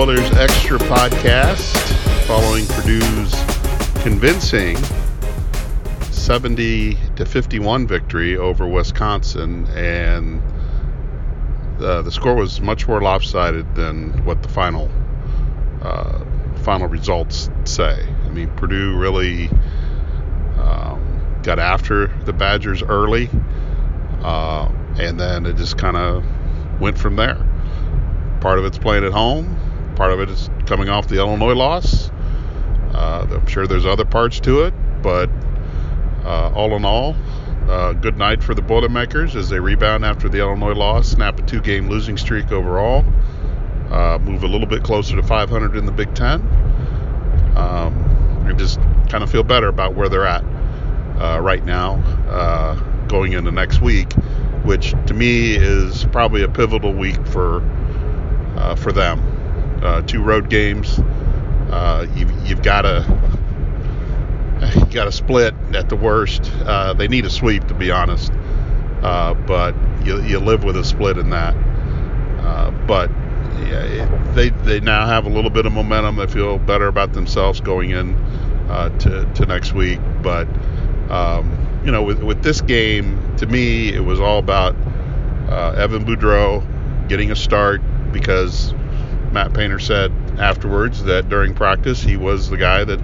Boilers 0.00 0.30
Extra 0.30 0.78
podcast 0.78 1.76
following 2.26 2.64
Purdue's 2.68 3.34
convincing 4.02 4.78
70 6.10 6.96
to 7.16 7.26
51 7.26 7.86
victory 7.86 8.38
over 8.38 8.66
Wisconsin. 8.66 9.66
And 9.66 10.42
uh, 11.82 12.00
the 12.00 12.10
score 12.10 12.34
was 12.34 12.62
much 12.62 12.88
more 12.88 13.02
lopsided 13.02 13.74
than 13.74 14.24
what 14.24 14.42
the 14.42 14.48
final 14.48 14.90
uh, 15.82 16.24
final 16.62 16.86
results 16.86 17.50
say. 17.64 18.02
I 18.24 18.28
mean, 18.30 18.48
Purdue 18.56 18.96
really 18.96 19.50
um, 20.56 21.40
got 21.42 21.58
after 21.58 22.06
the 22.24 22.32
Badgers 22.32 22.82
early, 22.82 23.28
uh, 24.22 24.66
and 24.98 25.20
then 25.20 25.44
it 25.44 25.58
just 25.58 25.76
kind 25.76 25.98
of 25.98 26.24
went 26.80 26.96
from 26.96 27.16
there. 27.16 27.36
Part 28.40 28.58
of 28.58 28.64
it's 28.64 28.78
playing 28.78 29.04
at 29.04 29.12
home. 29.12 29.69
Part 30.00 30.12
of 30.12 30.20
it 30.20 30.30
is 30.30 30.48
coming 30.64 30.88
off 30.88 31.08
the 31.08 31.18
Illinois 31.18 31.52
loss. 31.52 32.08
Uh, 32.94 33.26
I'm 33.30 33.46
sure 33.46 33.66
there's 33.66 33.84
other 33.84 34.06
parts 34.06 34.40
to 34.40 34.62
it, 34.62 34.72
but 35.02 35.28
uh, 36.24 36.50
all 36.54 36.74
in 36.74 36.86
all, 36.86 37.14
uh, 37.68 37.92
good 37.92 38.16
night 38.16 38.42
for 38.42 38.54
the 38.54 38.62
Boilermakers 38.62 39.36
as 39.36 39.50
they 39.50 39.60
rebound 39.60 40.06
after 40.06 40.30
the 40.30 40.38
Illinois 40.38 40.72
loss, 40.72 41.10
snap 41.10 41.38
a 41.38 41.42
two-game 41.42 41.90
losing 41.90 42.16
streak 42.16 42.50
overall, 42.50 43.04
uh, 43.90 44.18
move 44.22 44.42
a 44.42 44.46
little 44.46 44.66
bit 44.66 44.82
closer 44.82 45.16
to 45.16 45.22
500 45.22 45.76
in 45.76 45.84
the 45.84 45.92
Big 45.92 46.14
Ten, 46.14 46.40
um, 47.54 47.92
and 48.48 48.58
just 48.58 48.80
kind 49.10 49.22
of 49.22 49.30
feel 49.30 49.42
better 49.42 49.68
about 49.68 49.94
where 49.96 50.08
they're 50.08 50.24
at 50.24 50.42
uh, 51.20 51.38
right 51.42 51.62
now, 51.66 51.96
uh, 52.30 52.74
going 53.06 53.34
into 53.34 53.50
next 53.50 53.82
week, 53.82 54.10
which 54.64 54.94
to 55.08 55.12
me 55.12 55.56
is 55.56 56.06
probably 56.06 56.42
a 56.42 56.48
pivotal 56.48 56.94
week 56.94 57.22
for 57.26 57.60
uh, 58.56 58.74
for 58.74 58.92
them. 58.92 59.29
Uh, 59.82 60.02
two 60.02 60.22
road 60.22 60.50
games. 60.50 60.98
Uh, 61.70 62.06
you've, 62.14 62.30
you've 62.46 62.62
got 62.62 62.82
to 62.82 63.04
you 64.76 64.92
got 64.92 65.04
to 65.04 65.12
split 65.12 65.54
at 65.74 65.88
the 65.88 65.96
worst. 65.96 66.52
Uh, 66.66 66.92
they 66.92 67.08
need 67.08 67.24
a 67.24 67.30
sweep 67.30 67.66
to 67.68 67.74
be 67.74 67.90
honest, 67.90 68.30
uh, 69.02 69.32
but 69.32 69.74
you, 70.04 70.22
you 70.22 70.38
live 70.38 70.64
with 70.64 70.76
a 70.76 70.84
split 70.84 71.16
in 71.16 71.30
that. 71.30 71.54
Uh, 71.54 72.70
but 72.86 73.08
yeah, 73.60 73.82
it, 73.84 74.34
they 74.34 74.50
they 74.50 74.80
now 74.80 75.06
have 75.06 75.24
a 75.24 75.30
little 75.30 75.50
bit 75.50 75.64
of 75.64 75.72
momentum. 75.72 76.16
They 76.16 76.26
feel 76.26 76.58
better 76.58 76.86
about 76.86 77.14
themselves 77.14 77.60
going 77.60 77.90
in 77.90 78.14
to 78.98 79.30
to 79.34 79.46
next 79.46 79.72
week. 79.72 80.00
But 80.22 80.46
um, 81.10 81.82
you 81.86 81.90
know, 81.90 82.02
with 82.02 82.22
with 82.22 82.42
this 82.42 82.60
game, 82.60 83.34
to 83.38 83.46
me, 83.46 83.94
it 83.94 84.04
was 84.04 84.20
all 84.20 84.38
about 84.38 84.74
Evan 85.78 86.04
Boudreau 86.04 86.66
getting 87.08 87.30
a 87.30 87.36
start 87.36 87.80
because 88.12 88.74
Matt 89.32 89.52
Painter 89.54 89.78
said 89.78 90.12
afterwards 90.38 91.04
that 91.04 91.28
during 91.28 91.54
practice 91.54 92.02
he 92.02 92.16
was 92.16 92.50
the 92.50 92.56
guy 92.56 92.84
that 92.84 93.00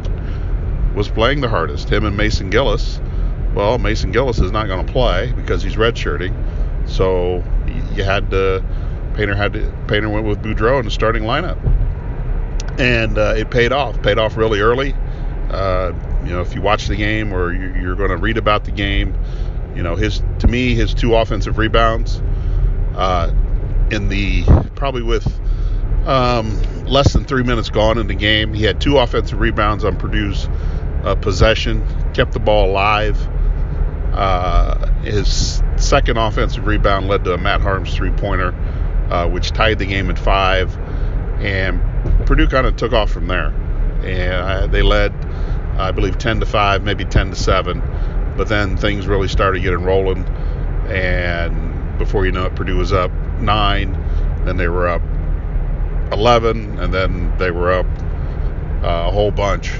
was 0.95 1.09
playing 1.09 1.41
the 1.41 1.49
hardest. 1.49 1.89
Him 1.89 2.05
and 2.05 2.17
Mason 2.17 2.51
Gillis. 2.51 3.01
Well, 3.55 3.79
Mason 3.79 4.13
Gillis 4.13 4.39
is 4.39 4.51
not 4.51 4.67
going 4.67 4.85
to 4.85 4.93
play 4.93 5.33
because 5.33 5.63
he's 5.63 5.77
redshirting. 5.77 6.35
So 6.89 7.45
you 7.95 8.05
had 8.05 8.31
to. 8.31 8.65
Painter 9.15 9.35
had 9.35 9.53
to. 9.55 9.73
Painter 9.89 10.09
went 10.09 10.27
with 10.27 10.43
Boudreau 10.43 10.79
in 10.79 10.85
the 10.85 10.91
starting 10.91 11.23
lineup, 11.23 11.59
and 12.79 13.17
uh, 13.17 13.35
it 13.37 13.51
paid 13.51 13.73
off. 13.73 14.03
Paid 14.03 14.19
off 14.19 14.37
really 14.37 14.61
early. 14.61 14.95
Uh, 15.51 15.93
you 16.25 16.33
know, 16.33 16.41
if 16.41 16.55
you 16.55 16.61
watch 16.61 16.87
the 16.87 16.97
game 16.97 17.33
or 17.33 17.53
you're 17.53 17.95
going 17.95 18.11
to 18.11 18.17
read 18.17 18.37
about 18.37 18.65
the 18.65 18.73
game, 18.73 19.17
you 19.75 19.83
know 19.83 19.97
his 19.97 20.23
to 20.41 20.49
me 20.49 20.75
his 20.75 20.93
two 20.93 21.15
offensive 21.15 21.59
rebounds. 21.59 22.21
Uh, 22.95 23.33
in 23.91 24.09
the 24.09 24.45
probably 24.75 25.03
with 25.03 25.27
um, 26.07 26.87
less 26.87 27.13
than 27.13 27.25
three 27.25 27.43
minutes 27.43 27.69
gone 27.69 27.99
in 27.99 28.07
the 28.07 28.15
game. 28.15 28.55
He 28.55 28.63
had 28.63 28.81
two 28.81 28.99
offensive 28.99 29.41
rebounds 29.41 29.85
on 29.85 29.97
Purdue's 29.99 30.49
uh, 31.05 31.17
possession, 31.17 31.85
kept 32.15 32.33
the 32.33 32.41
ball 32.41 32.71
alive. 32.71 33.19
Uh, 34.13 34.87
his 35.03 35.63
second 35.77 36.17
offensive 36.17 36.65
rebound 36.67 37.09
led 37.09 37.25
to 37.25 37.35
a 37.35 37.39
Matt 37.39 37.61
Haarms 37.61 37.93
three 37.93 38.13
pointer, 38.13 38.55
uh, 39.11 39.29
which 39.29 39.51
tied 39.51 39.79
the 39.79 39.87
game 39.87 40.09
at 40.09 40.19
five. 40.19 40.75
And 41.41 41.81
Purdue 42.25 42.49
kind 42.49 42.67
of 42.67 42.77
took 42.77 42.93
off 42.93 43.11
from 43.11 43.27
there. 43.27 43.49
And 44.03 44.33
uh, 44.33 44.67
they 44.69 44.83
led, 44.83 45.13
I 45.77 45.91
believe, 45.91 46.19
10 46.19 46.41
to 46.41 46.47
5, 46.47 46.85
maybe 46.85 47.05
10 47.05 47.31
to 47.31 47.37
7. 47.37 47.83
But 48.37 48.49
then 48.49 48.77
things 48.77 49.07
really 49.07 49.29
started 49.29 49.61
getting 49.63 49.83
rolling. 49.83 50.25
And 50.89 51.99
before 51.99 52.25
you 52.27 52.33
know 52.33 52.47
it, 52.47 52.55
Purdue 52.55 52.77
was 52.77 52.93
up 52.93 53.11
nine, 53.41 53.93
then 54.45 54.57
they 54.57 54.69
were 54.69 54.89
up 54.89 55.03
11, 56.13 56.79
and 56.79 56.93
then 56.93 57.37
they 57.39 57.51
were 57.51 57.73
up 57.73 57.87
uh, 58.83 59.09
a 59.09 59.11
whole 59.11 59.31
bunch 59.31 59.73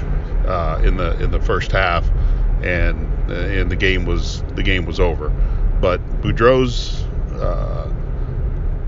uh, 0.45 0.81
in 0.83 0.97
the 0.97 1.21
in 1.23 1.31
the 1.31 1.39
first 1.41 1.71
half, 1.71 2.09
and 2.61 3.31
and 3.31 3.71
the 3.71 3.75
game 3.75 4.05
was 4.05 4.43
the 4.55 4.63
game 4.63 4.85
was 4.85 4.99
over. 4.99 5.29
But 5.79 6.01
Boudreau's 6.21 7.03
uh, 7.39 7.93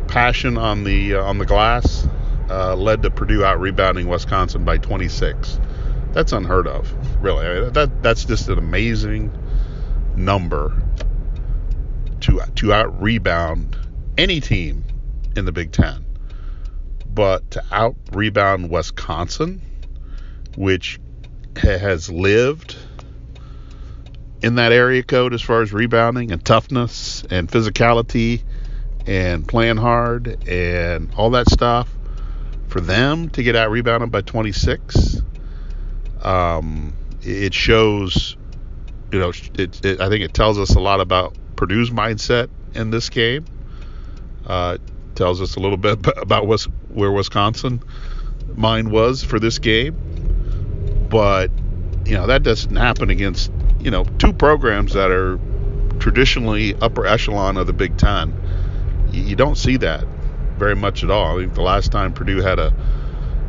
passion 0.07 0.57
on 0.57 0.83
the 0.83 1.15
uh, 1.15 1.23
on 1.23 1.37
the 1.37 1.45
glass 1.45 2.07
uh, 2.49 2.75
led 2.75 3.03
to 3.03 3.11
Purdue 3.11 3.43
out 3.43 3.59
rebounding 3.59 4.07
Wisconsin 4.07 4.65
by 4.65 4.77
26. 4.77 5.59
That's 6.11 6.31
unheard 6.31 6.67
of, 6.67 6.91
really. 7.23 7.45
I 7.45 7.61
mean, 7.61 7.73
that 7.73 8.01
that's 8.01 8.25
just 8.25 8.49
an 8.49 8.57
amazing 8.57 9.31
number 10.15 10.81
to 12.21 12.41
to 12.55 12.73
out 12.73 13.01
rebound 13.01 13.77
any 14.17 14.41
team 14.41 14.83
in 15.35 15.45
the 15.45 15.51
Big 15.51 15.71
Ten. 15.71 16.08
But 17.19 17.51
to 17.51 17.63
out 17.69 17.97
rebound 18.13 18.69
Wisconsin, 18.69 19.61
which 20.55 21.01
has 21.57 22.09
lived 22.09 22.77
in 24.41 24.55
that 24.55 24.71
area 24.71 25.03
code 25.03 25.33
as 25.33 25.41
far 25.41 25.61
as 25.61 25.73
rebounding 25.73 26.31
and 26.31 26.45
toughness 26.45 27.25
and 27.29 27.49
physicality 27.49 28.43
and 29.05 29.45
playing 29.45 29.75
hard 29.75 30.47
and 30.47 31.13
all 31.17 31.31
that 31.31 31.49
stuff, 31.49 31.93
for 32.69 32.79
them 32.79 33.27
to 33.31 33.43
get 33.43 33.53
out 33.53 33.69
rebounded 33.69 34.13
by 34.13 34.21
26, 34.21 35.21
um, 36.21 36.93
it 37.21 37.53
shows, 37.53 38.37
you 39.11 39.19
know, 39.19 39.33
it, 39.55 39.85
it, 39.85 39.99
I 39.99 40.07
think 40.07 40.23
it 40.23 40.33
tells 40.33 40.57
us 40.57 40.75
a 40.75 40.79
lot 40.79 41.01
about 41.01 41.35
Purdue's 41.57 41.89
mindset 41.89 42.47
in 42.75 42.91
this 42.91 43.09
game. 43.09 43.43
Uh, 44.47 44.77
tells 45.19 45.41
us 45.41 45.57
a 45.57 45.59
little 45.59 45.77
bit 45.77 45.99
about 46.17 46.47
where 46.87 47.11
Wisconsin 47.11 47.83
mind 48.55 48.89
was 48.89 49.21
for 49.21 49.37
this 49.39 49.59
game. 49.59 49.93
But, 51.09 51.51
you 52.05 52.13
know, 52.13 52.27
that 52.27 52.41
doesn't 52.41 52.75
happen 52.75 53.09
against, 53.09 53.51
you 53.79 53.91
know, 53.91 54.05
two 54.17 54.31
programs 54.33 54.93
that 54.93 55.11
are 55.11 55.37
traditionally 55.99 56.73
upper 56.75 57.05
echelon 57.05 57.57
of 57.57 57.67
the 57.67 57.73
Big 57.73 57.97
Ten. 57.97 58.33
You 59.11 59.35
don't 59.35 59.57
see 59.57 59.75
that 59.77 60.05
very 60.57 60.75
much 60.75 61.03
at 61.03 61.11
all. 61.11 61.37
I 61.37 61.41
think 61.41 61.53
the 61.53 61.61
last 61.63 61.91
time 61.91 62.13
Purdue 62.13 62.41
had 62.41 62.57
a, 62.57 62.73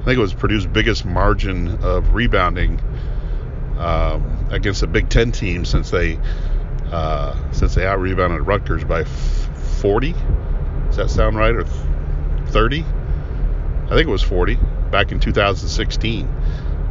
I 0.00 0.04
think 0.04 0.18
it 0.18 0.20
was 0.20 0.34
Purdue's 0.34 0.66
biggest 0.66 1.04
margin 1.04 1.78
of 1.84 2.14
rebounding 2.14 2.80
um, 3.78 4.48
against 4.50 4.82
a 4.82 4.86
Big 4.88 5.08
Ten 5.08 5.30
team 5.30 5.64
since 5.64 5.90
they 5.90 6.18
uh, 6.90 7.52
since 7.52 7.76
they 7.76 7.86
out 7.86 8.00
rebounded 8.00 8.44
Rutgers 8.46 8.82
by 8.82 9.04
40. 9.04 10.14
Does 10.90 10.96
that 10.96 11.10
sound 11.10 11.36
right? 11.36 11.54
Or 11.54 11.64
30? 12.48 12.80
I 12.82 13.88
think 13.90 14.08
it 14.08 14.10
was 14.10 14.24
40 14.24 14.58
back 14.90 15.12
in 15.12 15.20
2016. 15.20 16.26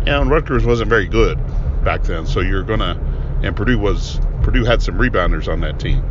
And 0.07 0.29
Rutgers 0.29 0.65
wasn't 0.65 0.89
very 0.89 1.05
good 1.05 1.37
back 1.83 2.03
then, 2.03 2.25
so 2.25 2.39
you're 2.39 2.63
gonna. 2.63 2.97
And 3.43 3.55
Purdue 3.55 3.77
was 3.77 4.21
Purdue 4.41 4.63
had 4.63 4.81
some 4.81 4.97
rebounders 4.97 5.51
on 5.51 5.59
that 5.61 5.81
team, 5.81 6.03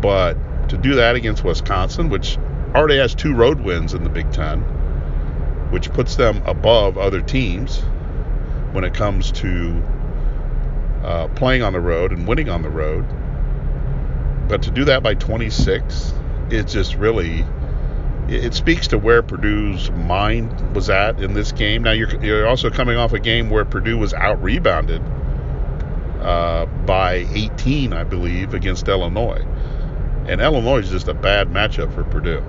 but 0.00 0.34
to 0.68 0.76
do 0.76 0.94
that 0.94 1.16
against 1.16 1.42
Wisconsin, 1.42 2.08
which 2.08 2.38
already 2.72 2.98
has 2.98 3.16
two 3.16 3.34
road 3.34 3.60
wins 3.60 3.94
in 3.94 4.04
the 4.04 4.08
Big 4.08 4.30
Ten, 4.32 4.60
which 5.70 5.92
puts 5.92 6.14
them 6.14 6.40
above 6.46 6.98
other 6.98 7.20
teams 7.20 7.80
when 8.70 8.84
it 8.84 8.94
comes 8.94 9.32
to 9.32 9.82
uh, 11.02 11.28
playing 11.34 11.62
on 11.62 11.72
the 11.72 11.80
road 11.80 12.12
and 12.12 12.28
winning 12.28 12.48
on 12.48 12.62
the 12.62 12.70
road. 12.70 13.04
But 14.48 14.62
to 14.62 14.70
do 14.70 14.84
that 14.84 15.02
by 15.02 15.14
26 15.14 16.14
it's 16.50 16.72
just 16.72 16.94
really 16.96 17.44
it 18.28 18.54
speaks 18.54 18.88
to 18.88 18.98
where 18.98 19.22
Purdue's 19.22 19.90
mind 19.90 20.74
was 20.74 20.88
at 20.90 21.20
in 21.20 21.34
this 21.34 21.52
game. 21.52 21.82
Now 21.82 21.92
you're 21.92 22.22
you're 22.24 22.46
also 22.46 22.70
coming 22.70 22.96
off 22.96 23.12
a 23.12 23.18
game 23.18 23.50
where 23.50 23.64
Purdue 23.64 23.98
was 23.98 24.14
out 24.14 24.42
rebounded 24.42 25.02
uh, 26.20 26.66
by 26.86 27.26
18, 27.32 27.92
I 27.92 28.04
believe, 28.04 28.54
against 28.54 28.88
Illinois, 28.88 29.44
and 30.26 30.40
Illinois 30.40 30.78
is 30.78 30.90
just 30.90 31.08
a 31.08 31.14
bad 31.14 31.48
matchup 31.48 31.92
for 31.94 32.04
Purdue. 32.04 32.44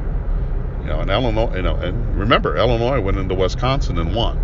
You 0.81 0.89
know, 0.89 0.99
and 0.99 1.09
Illinois, 1.09 1.55
you 1.55 1.61
know, 1.61 1.75
and 1.75 2.19
remember 2.19 2.57
Illinois 2.57 2.99
went 2.99 3.17
into 3.17 3.35
Wisconsin 3.35 3.97
and 3.97 4.13
won. 4.13 4.37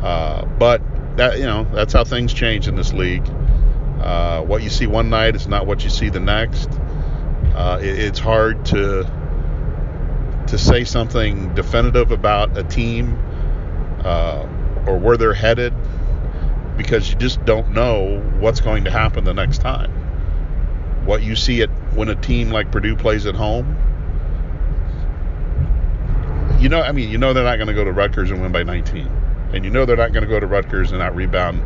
Uh, 0.00 0.44
but 0.58 0.80
that 1.16 1.38
you 1.38 1.44
know 1.44 1.64
that's 1.72 1.92
how 1.92 2.04
things 2.04 2.32
change 2.32 2.66
in 2.68 2.76
this 2.76 2.92
league. 2.92 3.26
Uh, 4.00 4.42
what 4.42 4.62
you 4.62 4.70
see 4.70 4.86
one 4.86 5.10
night 5.10 5.34
is 5.34 5.46
not 5.46 5.66
what 5.66 5.82
you 5.82 5.90
see 5.90 6.08
the 6.08 6.20
next 6.20 6.70
uh, 7.54 7.78
it, 7.80 7.98
it's 7.98 8.18
hard 8.18 8.64
to 8.66 9.04
to 10.48 10.58
say 10.58 10.84
something 10.84 11.52
definitive 11.54 12.12
about 12.12 12.56
a 12.56 12.62
team 12.62 13.18
uh, 14.04 14.46
or 14.86 14.98
where 14.98 15.16
they're 15.16 15.34
headed 15.34 15.74
because 16.76 17.10
you 17.10 17.16
just 17.16 17.44
don't 17.44 17.72
know 17.72 18.20
what's 18.38 18.60
going 18.60 18.84
to 18.84 18.90
happen 18.90 19.24
the 19.24 19.34
next 19.34 19.58
time. 19.58 19.90
What 21.04 21.22
you 21.22 21.34
see 21.34 21.60
it 21.60 21.70
when 21.94 22.08
a 22.08 22.14
team 22.14 22.50
like 22.50 22.70
Purdue 22.70 22.96
plays 22.96 23.26
at 23.26 23.34
home, 23.34 23.76
you 26.60 26.68
know, 26.68 26.80
I 26.80 26.92
mean, 26.92 27.10
you 27.10 27.18
know 27.18 27.32
they're 27.32 27.44
not 27.44 27.56
going 27.56 27.68
to 27.68 27.74
go 27.74 27.84
to 27.84 27.92
Rutgers 27.92 28.30
and 28.30 28.40
win 28.40 28.52
by 28.52 28.62
19, 28.62 29.06
and 29.52 29.64
you 29.64 29.70
know 29.70 29.84
they're 29.84 29.96
not 29.96 30.12
going 30.12 30.24
to 30.24 30.28
go 30.28 30.40
to 30.40 30.46
Rutgers 30.46 30.90
and 30.90 31.00
not 31.00 31.14
rebound 31.14 31.62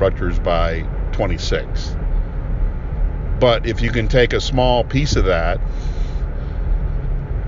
Rutgers 0.00 0.38
by 0.38 0.80
26. 1.12 1.96
But 3.40 3.66
if 3.66 3.80
you 3.80 3.90
can 3.90 4.08
take 4.08 4.32
a 4.32 4.40
small 4.40 4.84
piece 4.84 5.16
of 5.16 5.24
that 5.26 5.60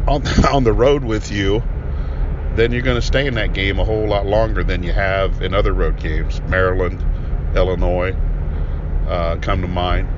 on 0.06 0.26
on 0.52 0.64
the 0.64 0.72
road 0.72 1.04
with 1.04 1.30
you, 1.30 1.62
then 2.54 2.72
you're 2.72 2.82
going 2.82 2.96
to 2.96 3.06
stay 3.06 3.26
in 3.26 3.34
that 3.34 3.52
game 3.52 3.78
a 3.78 3.84
whole 3.84 4.06
lot 4.06 4.26
longer 4.26 4.64
than 4.64 4.82
you 4.82 4.92
have 4.92 5.42
in 5.42 5.54
other 5.54 5.72
road 5.72 5.98
games. 6.00 6.40
Maryland, 6.42 7.04
Illinois, 7.54 8.12
uh, 9.08 9.36
come 9.36 9.62
to 9.62 9.68
mind. 9.68 10.08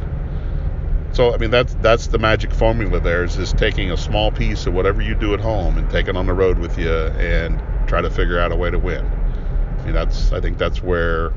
So 1.12 1.34
I 1.34 1.38
mean 1.38 1.50
that's 1.50 1.74
that's 1.74 2.08
the 2.08 2.18
magic 2.18 2.52
formula. 2.52 3.00
There 3.00 3.24
is 3.24 3.36
just 3.36 3.56
taking 3.56 3.90
a 3.90 3.96
small 3.96 4.30
piece 4.30 4.66
of 4.66 4.74
whatever 4.74 5.02
you 5.02 5.14
do 5.14 5.34
at 5.34 5.40
home 5.40 5.78
and 5.78 5.88
take 5.90 6.06
it 6.06 6.16
on 6.16 6.26
the 6.26 6.34
road 6.34 6.58
with 6.58 6.78
you 6.78 6.92
and 6.92 7.60
try 7.88 8.02
to 8.02 8.10
figure 8.10 8.38
out 8.38 8.52
a 8.52 8.56
way 8.56 8.70
to 8.70 8.78
win. 8.78 9.04
I 9.04 9.84
mean 9.84 9.94
that's 9.94 10.32
I 10.32 10.40
think 10.40 10.58
that's 10.58 10.82
where 10.82 11.32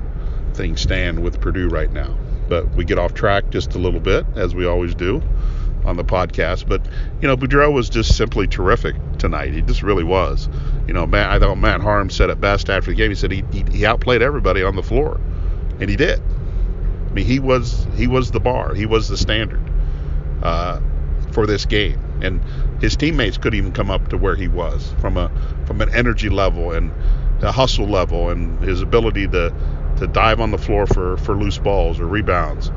things 0.54 0.82
stand 0.82 1.24
with 1.24 1.40
Purdue 1.40 1.70
right 1.70 1.92
now. 1.92 2.18
But 2.52 2.76
we 2.76 2.84
get 2.84 3.00
off 3.00 3.14
track 3.14 3.50
just 3.50 3.76
a 3.76 3.78
little 3.78 4.02
bit 4.02 4.26
as 4.36 4.54
we 4.54 4.66
always 4.66 4.94
do 4.94 5.24
on 5.86 5.96
the 5.96 6.04
podcast. 6.04 6.68
But 6.68 6.86
you 7.22 7.28
know, 7.30 7.38
Boudreau 7.38 7.72
was 7.72 7.90
just 7.90 8.18
simply 8.18 8.46
terrific 8.46 8.98
tonight. 9.18 9.54
He 9.54 9.62
just 9.62 9.82
really 9.82 10.04
was. 10.04 10.50
You 10.86 10.94
know, 10.94 11.08
Matt, 11.08 11.30
I 11.30 11.40
thought 11.40 11.56
Matt 11.56 11.80
Haarm 11.80 12.12
said 12.12 12.30
it 12.30 12.42
best 12.42 12.70
after 12.70 12.92
the 12.92 12.98
game. 12.98 13.10
He 13.10 13.16
said 13.16 13.32
he, 13.32 13.46
he, 13.54 13.64
he 13.72 13.86
outplayed 13.86 14.22
everybody 14.22 14.64
on 14.64 14.76
the 14.76 14.84
floor, 14.84 15.18
and 15.80 15.90
he 15.90 15.96
did. 15.96 16.20
I 17.10 17.14
mean, 17.14 17.26
he 17.26 17.40
was 17.40 17.88
he 17.96 18.08
was 18.08 18.32
the 18.32 18.42
bar. 18.42 18.76
He 18.76 18.86
was 18.86 19.08
the 19.08 19.16
standard 19.16 19.62
uh, 20.44 20.82
for 21.32 21.48
this 21.48 21.66
game, 21.66 22.02
and 22.22 22.42
his 22.82 22.98
teammates 22.98 23.38
couldn't 23.38 23.58
even 23.58 23.72
come 23.72 23.90
up 23.90 24.10
to 24.10 24.18
where 24.18 24.36
he 24.36 24.50
was 24.50 24.94
from 25.00 25.16
a 25.16 25.32
from 25.68 25.80
an 25.80 25.96
energy 25.96 26.28
level 26.28 26.74
and 26.74 26.92
a 27.42 27.54
hustle 27.54 27.88
level, 27.88 28.30
and 28.30 28.62
his 28.62 28.82
ability 28.82 29.30
to 29.30 29.54
to 30.02 30.08
dive 30.08 30.42
on 30.42 30.50
the 30.50 30.58
floor 30.58 30.88
for 30.88 31.16
for 31.18 31.36
loose 31.36 31.60
balls 31.60 32.00
or 32.00 32.08
rebounds. 32.08 32.72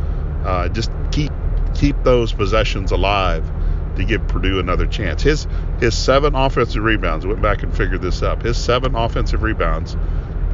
Uh, 0.45 0.69
just 0.69 0.91
keep 1.11 1.33
keep 1.75 1.97
those 2.05 2.33
possessions 2.33 2.93
alive 2.93 3.51
to 3.97 4.05
give 4.05 4.29
Purdue 4.29 4.61
another 4.61 4.87
chance. 4.87 5.23
His 5.23 5.47
his 5.81 5.97
seven 5.97 6.35
offensive 6.35 6.85
rebounds, 6.85 7.27
went 7.27 7.41
back 7.41 7.63
and 7.63 7.75
figured 7.75 8.03
this 8.03 8.23
up. 8.23 8.43
His 8.43 8.59
seven 8.59 8.95
offensive 8.95 9.43
rebounds 9.43 9.97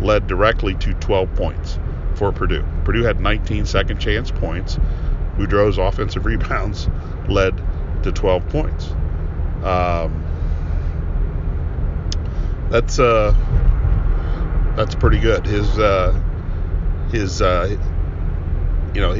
led 0.00 0.28
directly 0.28 0.76
to 0.76 0.94
12 0.94 1.34
points 1.34 1.78
for 2.14 2.30
Purdue. 2.30 2.64
Purdue 2.84 3.02
had 3.02 3.20
19 3.20 3.66
second 3.66 3.98
chance 3.98 4.30
points. 4.30 4.78
Boudreau's 5.36 5.76
offensive 5.76 6.24
rebounds 6.24 6.88
led 7.28 7.60
to 8.04 8.12
12 8.12 8.48
points. 8.48 8.92
Um, 9.64 10.24
that's 12.70 13.00
uh, 13.00 13.34
that's 14.76 14.94
pretty 14.94 15.18
good. 15.18 15.44
His 15.44 15.76
uh, 15.80 16.18
his 17.10 17.42
uh, 17.42 17.76
you 18.94 19.00
know 19.00 19.14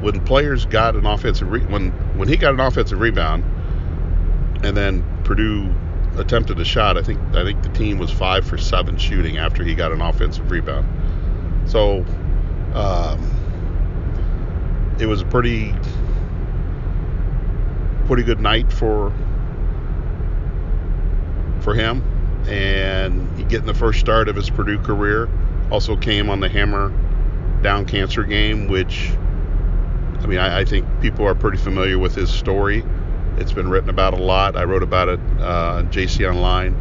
when 0.00 0.20
players 0.24 0.66
got 0.66 0.96
an 0.96 1.06
offensive 1.06 1.50
re- 1.50 1.64
when 1.66 1.90
when 2.16 2.28
he 2.28 2.36
got 2.36 2.52
an 2.52 2.60
offensive 2.60 3.00
rebound, 3.00 3.44
and 4.64 4.76
then 4.76 5.04
Purdue 5.24 5.72
attempted 6.16 6.58
a 6.60 6.64
shot. 6.64 6.98
I 6.98 7.02
think 7.02 7.20
I 7.34 7.44
think 7.44 7.62
the 7.62 7.70
team 7.70 7.98
was 7.98 8.10
five 8.10 8.44
for 8.44 8.58
seven 8.58 8.96
shooting 8.96 9.38
after 9.38 9.64
he 9.64 9.74
got 9.74 9.92
an 9.92 10.00
offensive 10.00 10.50
rebound. 10.50 10.88
So 11.70 12.04
um, 12.74 13.30
it 14.98 15.06
was 15.06 15.22
a 15.22 15.26
pretty 15.26 15.74
pretty 18.06 18.24
good 18.24 18.40
night 18.40 18.72
for 18.72 19.12
for 21.60 21.74
him, 21.74 22.02
and 22.48 23.48
getting 23.48 23.66
the 23.66 23.74
first 23.74 24.00
start 24.00 24.28
of 24.28 24.36
his 24.36 24.50
Purdue 24.50 24.78
career. 24.78 25.28
Also 25.72 25.96
came 25.96 26.28
on 26.28 26.40
the 26.40 26.48
hammer 26.48 26.92
down 27.62 27.86
cancer 27.86 28.24
game, 28.24 28.68
which 28.68 29.10
I 30.20 30.26
mean, 30.26 30.38
I, 30.38 30.60
I, 30.60 30.64
think 30.64 30.86
people 31.00 31.26
are 31.26 31.34
pretty 31.34 31.56
familiar 31.56 31.98
with 31.98 32.14
his 32.14 32.30
story. 32.30 32.84
It's 33.38 33.52
been 33.52 33.68
written 33.68 33.88
about 33.88 34.14
a 34.14 34.22
lot. 34.22 34.54
I 34.54 34.64
wrote 34.64 34.82
about 34.82 35.08
it 35.08 35.18
uh, 35.40 35.78
on 35.78 35.88
JC 35.90 36.30
Online 36.30 36.76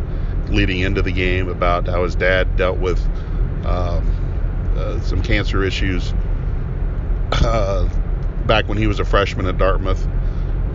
leading 0.49 0.81
into 0.81 1.01
the 1.01 1.11
game 1.11 1.47
about 1.47 1.87
how 1.87 2.03
his 2.03 2.15
dad 2.15 2.57
dealt 2.57 2.77
with 2.79 2.99
um, 3.65 4.73
uh, 4.75 4.99
some 5.01 5.23
cancer 5.23 5.63
issues 5.63 6.13
uh, 7.31 7.89
back 8.45 8.67
when 8.67 8.77
he 8.77 8.87
was 8.87 8.99
a 8.99 9.05
freshman 9.05 9.45
at 9.45 9.57
Dartmouth. 9.57 10.05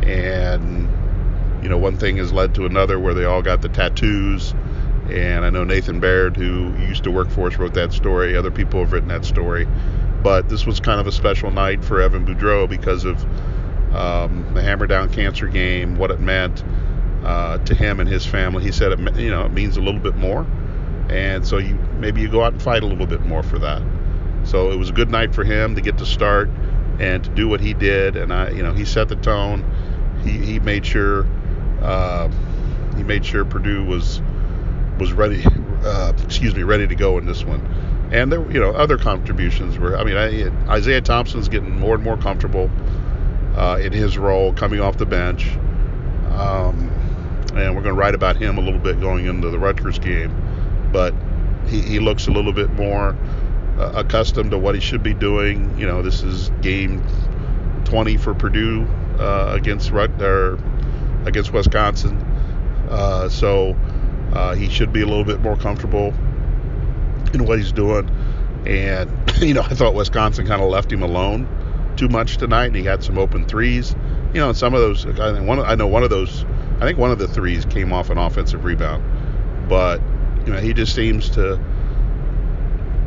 And, 0.02 0.88
you 1.62 1.68
know, 1.68 1.78
one 1.78 1.98
thing 1.98 2.16
has 2.16 2.32
led 2.32 2.54
to 2.54 2.64
another 2.64 2.98
where 2.98 3.14
they 3.14 3.24
all 3.24 3.42
got 3.42 3.60
the 3.60 3.68
tattoos. 3.68 4.54
And 5.11 5.44
I 5.44 5.50
know 5.50 5.64
Nathan 5.64 6.00
Baird, 6.00 6.37
who 6.37 6.75
used 6.79 7.05
to 7.05 7.11
work 7.11 7.31
for 7.31 7.47
us, 7.49 7.56
wrote 7.56 7.75
that 7.75 7.93
story. 7.93 8.37
Other 8.37 8.50
people 8.50 8.81
have 8.81 8.93
written 8.93 9.08
that 9.08 9.25
story 9.25 9.67
but 10.26 10.49
this 10.49 10.67
was 10.67 10.81
kind 10.81 11.00
of 11.00 11.06
a 11.06 11.12
special 11.12 11.53
night 11.53 11.85
for 11.85 12.00
Evan 12.00 12.26
Boudreau 12.26 12.69
because 12.69 13.05
of 13.05 13.23
um, 13.94 14.50
the 14.55 14.61
Hammer 14.61 14.88
Down 14.88 15.08
Cancer 15.08 15.47
game, 15.47 15.97
what 15.97 16.11
it 16.11 16.19
meant 16.19 16.64
uh, 17.25 17.58
to 17.58 17.76
him 17.76 18.00
and 18.00 18.08
his 18.08 18.26
family. 18.26 18.64
He 18.64 18.73
said 18.73 18.91
it, 18.91 18.99
you 19.17 19.31
know, 19.31 19.44
it 19.47 19.53
means 19.53 19.76
a 19.76 19.81
little 19.81 20.00
bit 20.00 20.17
more, 20.17 20.44
and 21.09 21.47
so 21.47 21.59
you 21.59 21.76
maybe 22.00 22.23
you 22.23 22.29
go 22.29 22.43
out 22.43 22.52
and 22.52 22.61
fight 22.61 22.82
a 22.82 22.87
little 22.87 23.06
bit 23.06 23.20
more 23.20 23.44
for 23.44 23.61
that. 23.61 23.82
So 24.43 24.73
it 24.73 24.76
was 24.76 24.91
a 24.91 24.93
good 24.93 25.11
night 25.11 25.32
for 25.32 25.44
him 25.44 25.76
to 25.76 25.81
get 25.81 25.99
to 25.99 26.06
start 26.06 26.50
and 26.99 27.23
to 27.23 27.31
do 27.31 27.47
what 27.47 27.61
he 27.61 27.73
did, 27.73 28.17
and 28.17 28.32
I, 28.32 28.50
you 28.50 28.64
know, 28.64 28.73
he 28.73 28.85
set 28.85 29.09
the 29.09 29.14
tone. 29.14 29.64
He 30.25 30.32
he 30.38 30.59
made 30.59 30.85
sure 30.85 31.25
uh, 31.82 32.29
he 32.97 33.05
made 33.05 33.25
sure 33.25 33.44
Purdue 33.44 33.85
was 33.85 34.20
was 34.99 35.12
ready. 35.12 35.45
Uh, 35.85 36.12
excuse 36.25 36.55
me, 36.55 36.62
ready 36.62 36.87
to 36.87 36.95
go 36.95 37.19
in 37.19 37.26
this 37.26 37.45
one 37.45 37.61
and 38.11 38.31
there, 38.31 38.41
you 38.53 38.61
know, 38.61 38.71
other 38.71 38.99
contributions 38.99 39.79
were. 39.79 39.97
I 39.97 40.05
mean, 40.05 40.17
I, 40.17 40.73
Isaiah 40.73 41.00
Thompson's 41.00 41.49
getting 41.49 41.79
more 41.79 41.95
and 41.95 42.05
more 42.05 42.17
comfortable 42.17 42.71
uh, 43.57 43.79
in 43.83 43.93
his 43.93 44.17
role, 44.17 44.53
coming 44.53 44.81
off 44.81 44.97
the 44.97 45.07
bench, 45.07 45.49
um, 46.31 46.91
and 47.55 47.75
we're 47.75 47.83
going 47.83 47.95
to 47.95 48.00
write 48.00 48.15
about 48.15 48.37
him 48.37 48.59
a 48.59 48.61
little 48.61 48.79
bit 48.79 49.00
going 49.00 49.26
into 49.26 49.50
the 49.50 49.59
Rutgers 49.59 49.99
game. 49.99 50.33
But 50.93 51.15
he, 51.67 51.81
he 51.81 51.99
looks 51.99 52.29
a 52.29 52.31
little 52.31 52.53
bit 52.53 52.71
more 52.75 53.17
uh, 53.79 53.93
accustomed 53.97 54.53
to 54.53 54.59
what 54.59 54.76
he 54.76 54.81
should 54.81 55.03
be 55.03 55.15
doing. 55.15 55.76
You 55.79 55.87
know, 55.87 56.03
this 56.03 56.23
is 56.23 56.50
game 56.62 57.05
20 57.87 58.19
for 58.19 58.35
Purdue 58.35 58.87
uh, 59.19 59.50
against 59.53 59.91
Rut 59.91 60.23
or 60.23 60.61
against 61.25 61.53
Wisconsin, 61.53 62.17
uh, 62.88 63.29
so 63.29 63.76
uh, 64.33 64.54
he 64.54 64.68
should 64.68 64.92
be 64.92 65.02
a 65.02 65.06
little 65.06 65.25
bit 65.25 65.40
more 65.40 65.56
comfortable 65.56 66.12
in 67.33 67.45
what 67.47 67.59
he's 67.59 67.73
doing. 67.73 68.09
And, 68.66 69.11
you 69.38 69.54
know, 69.54 69.62
I 69.62 69.75
thought 69.75 69.95
Wisconsin 69.95 70.47
kind 70.47 70.62
of 70.62 70.68
left 70.68 70.92
him 70.92 71.02
alone 71.02 71.49
too 71.97 72.09
much 72.09 72.37
tonight, 72.37 72.66
and 72.66 72.76
he 72.76 72.85
had 72.85 73.02
some 73.02 73.18
open 73.18 73.47
threes. 73.47 73.95
You 74.35 74.40
know, 74.40 74.49
and 74.49 74.56
some 74.56 74.75
of 74.75 74.80
those, 74.80 75.06
I 75.06 75.33
think 75.33 75.47
one, 75.47 75.61
I 75.61 75.75
know 75.75 75.87
one 75.87 76.02
of 76.02 76.11
those, 76.11 76.45
I 76.80 76.80
think 76.80 76.99
one 76.99 77.11
of 77.11 77.18
the 77.18 77.28
threes 77.28 77.64
came 77.64 77.92
off 77.92 78.11
an 78.11 78.18
offensive 78.18 78.64
rebound. 78.64 79.68
But, 79.68 80.00
you 80.45 80.52
know, 80.52 80.61
he 80.61 80.75
just 80.75 80.95
seems 80.95 81.30
to, 81.30 81.59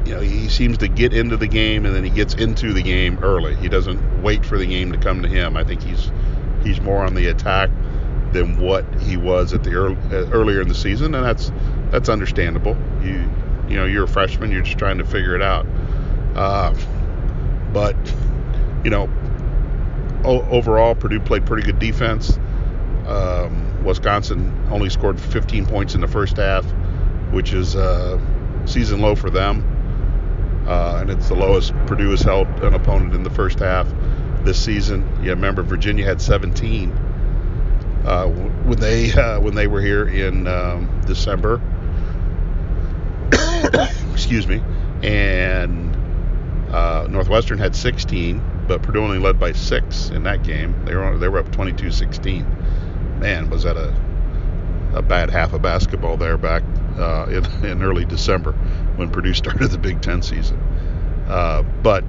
you 0.05 0.15
know, 0.15 0.21
he 0.21 0.49
seems 0.49 0.79
to 0.79 0.87
get 0.87 1.13
into 1.13 1.37
the 1.37 1.47
game 1.47 1.85
and 1.85 1.95
then 1.95 2.03
he 2.03 2.09
gets 2.09 2.33
into 2.33 2.73
the 2.73 2.81
game 2.81 3.19
early. 3.21 3.55
He 3.55 3.69
doesn't 3.69 4.23
wait 4.23 4.45
for 4.45 4.57
the 4.57 4.65
game 4.65 4.91
to 4.91 4.97
come 4.97 5.21
to 5.21 5.27
him. 5.27 5.55
I 5.55 5.63
think 5.63 5.83
he's 5.83 6.11
he's 6.63 6.81
more 6.81 7.05
on 7.05 7.13
the 7.13 7.27
attack 7.27 7.69
than 8.33 8.59
what 8.59 8.85
he 9.01 9.17
was 9.17 9.53
at 9.53 9.63
the 9.63 9.73
early, 9.73 9.97
earlier 10.11 10.61
in 10.61 10.67
the 10.67 10.75
season, 10.75 11.15
and 11.15 11.25
that's 11.25 11.51
that's 11.91 12.09
understandable. 12.09 12.77
You 13.01 13.29
you 13.67 13.75
know 13.77 13.85
you're 13.85 14.03
a 14.03 14.07
freshman, 14.07 14.51
you're 14.51 14.61
just 14.61 14.77
trying 14.77 14.97
to 14.97 15.05
figure 15.05 15.35
it 15.35 15.41
out. 15.41 15.65
Uh, 16.35 16.73
but 17.73 17.95
you 18.83 18.89
know, 18.89 19.09
o- 20.23 20.47
overall, 20.49 20.95
Purdue 20.95 21.19
played 21.19 21.45
pretty 21.45 21.63
good 21.63 21.79
defense. 21.79 22.37
Um, 23.07 23.83
Wisconsin 23.83 24.67
only 24.69 24.89
scored 24.89 25.19
15 25.19 25.65
points 25.65 25.95
in 25.95 26.01
the 26.01 26.07
first 26.07 26.37
half, 26.37 26.65
which 27.31 27.53
is 27.53 27.75
a 27.75 28.21
season 28.65 29.01
low 29.01 29.15
for 29.15 29.29
them, 29.29 30.65
uh, 30.67 30.99
and 31.01 31.09
it's 31.09 31.29
the 31.29 31.35
lowest 31.35 31.73
Purdue 31.87 32.11
has 32.11 32.21
held 32.21 32.47
an 32.63 32.73
opponent 32.73 33.13
in 33.15 33.23
the 33.23 33.29
first 33.29 33.59
half 33.59 33.87
this 34.43 34.63
season. 34.63 35.07
Yeah, 35.23 35.31
remember 35.31 35.63
Virginia 35.63 36.05
had 36.05 36.21
17 36.21 37.08
uh, 38.05 38.27
when 38.27 38.79
they 38.79 39.11
uh, 39.13 39.39
when 39.39 39.55
they 39.55 39.67
were 39.67 39.81
here 39.81 40.07
in 40.07 40.47
um, 40.47 41.01
December. 41.05 41.61
excuse 44.11 44.47
me, 44.47 44.61
and 45.03 45.95
uh, 46.73 47.07
Northwestern 47.09 47.57
had 47.57 47.75
16, 47.75 48.65
but 48.67 48.81
Purdue 48.81 49.03
only 49.03 49.17
led 49.17 49.39
by 49.39 49.51
six 49.51 50.09
in 50.09 50.23
that 50.23 50.43
game. 50.43 50.85
They 50.85 50.95
were 50.95 51.17
they 51.17 51.27
were 51.27 51.39
up 51.39 51.47
22-16. 51.47 53.19
Man, 53.19 53.49
was 53.49 53.63
that 53.63 53.77
a 53.77 53.93
a 54.93 55.01
bad 55.01 55.29
half 55.29 55.53
of 55.53 55.61
basketball 55.61 56.17
there 56.17 56.37
back 56.37 56.63
uh, 56.97 57.27
in, 57.29 57.45
in 57.65 57.83
early 57.83 58.05
December 58.05 58.53
when 58.95 59.09
Purdue 59.09 59.33
started 59.35 59.69
the 59.69 59.77
Big 59.77 60.01
Ten 60.01 60.21
season. 60.21 60.57
Uh, 61.27 61.61
but 61.83 62.03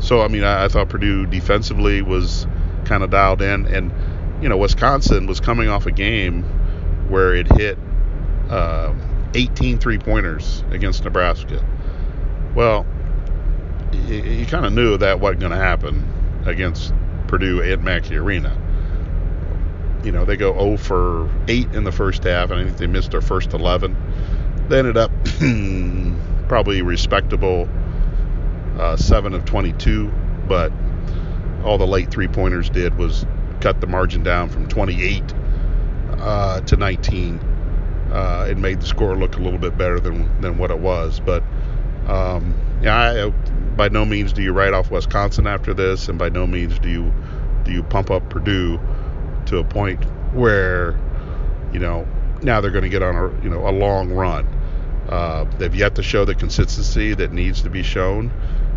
so 0.00 0.20
I 0.20 0.28
mean, 0.28 0.44
I, 0.44 0.64
I 0.64 0.68
thought 0.68 0.88
Purdue 0.88 1.26
defensively 1.26 2.02
was 2.02 2.46
kind 2.84 3.02
of 3.02 3.10
dialed 3.10 3.42
in, 3.42 3.66
and 3.66 3.92
you 4.40 4.48
know, 4.48 4.56
Wisconsin 4.56 5.26
was 5.26 5.40
coming 5.40 5.68
off 5.68 5.86
a 5.86 5.92
game 5.92 6.42
where 7.08 7.34
it 7.34 7.50
hit 7.52 7.78
uh, 8.50 8.94
18 9.34 9.78
three 9.78 9.98
pointers 9.98 10.62
against 10.70 11.04
Nebraska. 11.04 11.64
Well, 12.54 12.86
you, 14.06 14.46
kind 14.46 14.66
of 14.66 14.72
knew 14.72 14.96
that 14.98 15.20
wasn't 15.20 15.40
going 15.40 15.52
to 15.52 15.58
happen 15.58 16.42
against 16.46 16.92
Purdue 17.28 17.62
at 17.62 17.82
Mackey 17.82 18.16
Arena. 18.16 18.56
You 20.04 20.12
know, 20.12 20.24
they 20.24 20.36
go 20.36 20.52
0 20.52 20.76
for 20.76 21.30
8 21.48 21.74
in 21.74 21.84
the 21.84 21.92
first 21.92 22.24
half, 22.24 22.50
and 22.50 22.60
I 22.60 22.64
think 22.64 22.76
they 22.76 22.86
missed 22.86 23.10
their 23.10 23.20
first 23.20 23.52
11. 23.52 23.96
They 24.68 24.78
ended 24.78 24.96
up 24.96 25.10
probably 26.48 26.82
respectable 26.82 27.68
uh, 28.78 28.96
7 28.96 29.34
of 29.34 29.44
22, 29.44 30.12
but 30.46 30.72
all 31.64 31.78
the 31.78 31.86
late 31.86 32.10
three 32.10 32.28
pointers 32.28 32.70
did 32.70 32.96
was 32.96 33.26
cut 33.66 33.80
the 33.80 33.86
margin 33.88 34.22
down 34.22 34.48
from 34.48 34.68
28 34.68 35.24
uh, 36.20 36.60
to 36.60 36.76
19. 36.76 37.40
Uh, 38.12 38.46
it 38.48 38.56
made 38.56 38.80
the 38.80 38.86
score 38.86 39.16
look 39.16 39.34
a 39.34 39.40
little 39.40 39.58
bit 39.58 39.76
better 39.76 39.98
than 39.98 40.40
than 40.40 40.56
what 40.56 40.70
it 40.70 40.78
was. 40.78 41.18
But 41.18 41.42
um, 42.06 42.54
yeah, 42.80 43.26
I, 43.26 43.30
by 43.74 43.88
no 43.88 44.04
means 44.04 44.32
do 44.32 44.40
you 44.40 44.52
write 44.52 44.72
off 44.72 44.92
Wisconsin 44.92 45.48
after 45.48 45.74
this, 45.74 46.08
and 46.08 46.16
by 46.16 46.28
no 46.28 46.46
means 46.46 46.78
do 46.78 46.88
you 46.88 47.12
do 47.64 47.72
you 47.72 47.82
pump 47.82 48.08
up 48.12 48.30
Purdue 48.30 48.78
to 49.46 49.58
a 49.58 49.64
point 49.64 50.04
where 50.32 50.96
you 51.72 51.80
know 51.80 52.06
now 52.42 52.60
they're 52.60 52.70
going 52.70 52.84
to 52.84 52.88
get 52.88 53.02
on 53.02 53.16
a 53.16 53.42
you 53.42 53.50
know 53.50 53.68
a 53.68 53.72
long 53.72 54.12
run. 54.12 54.46
Uh, 55.08 55.44
they've 55.58 55.74
yet 55.74 55.96
to 55.96 56.04
show 56.04 56.24
the 56.24 56.36
consistency 56.36 57.14
that 57.14 57.32
needs 57.32 57.62
to 57.62 57.70
be 57.70 57.82
shown 57.82 58.30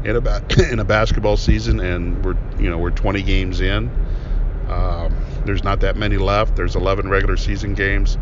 in 0.03 0.15
a 0.15 0.21
ba- 0.21 0.43
in 0.71 0.79
a 0.79 0.83
basketball 0.83 1.37
season, 1.37 1.79
and 1.79 2.25
we're 2.25 2.37
you 2.59 2.71
know 2.71 2.79
we're 2.79 2.89
20 2.89 3.21
games 3.21 3.61
in. 3.61 3.91
Um, 4.69 5.15
there's 5.45 5.63
not 5.63 5.79
that 5.81 5.97
many 5.97 6.17
left. 6.17 6.55
There's 6.55 6.75
11 6.75 7.09
regular 7.09 7.37
season 7.37 7.73
games 7.73 8.17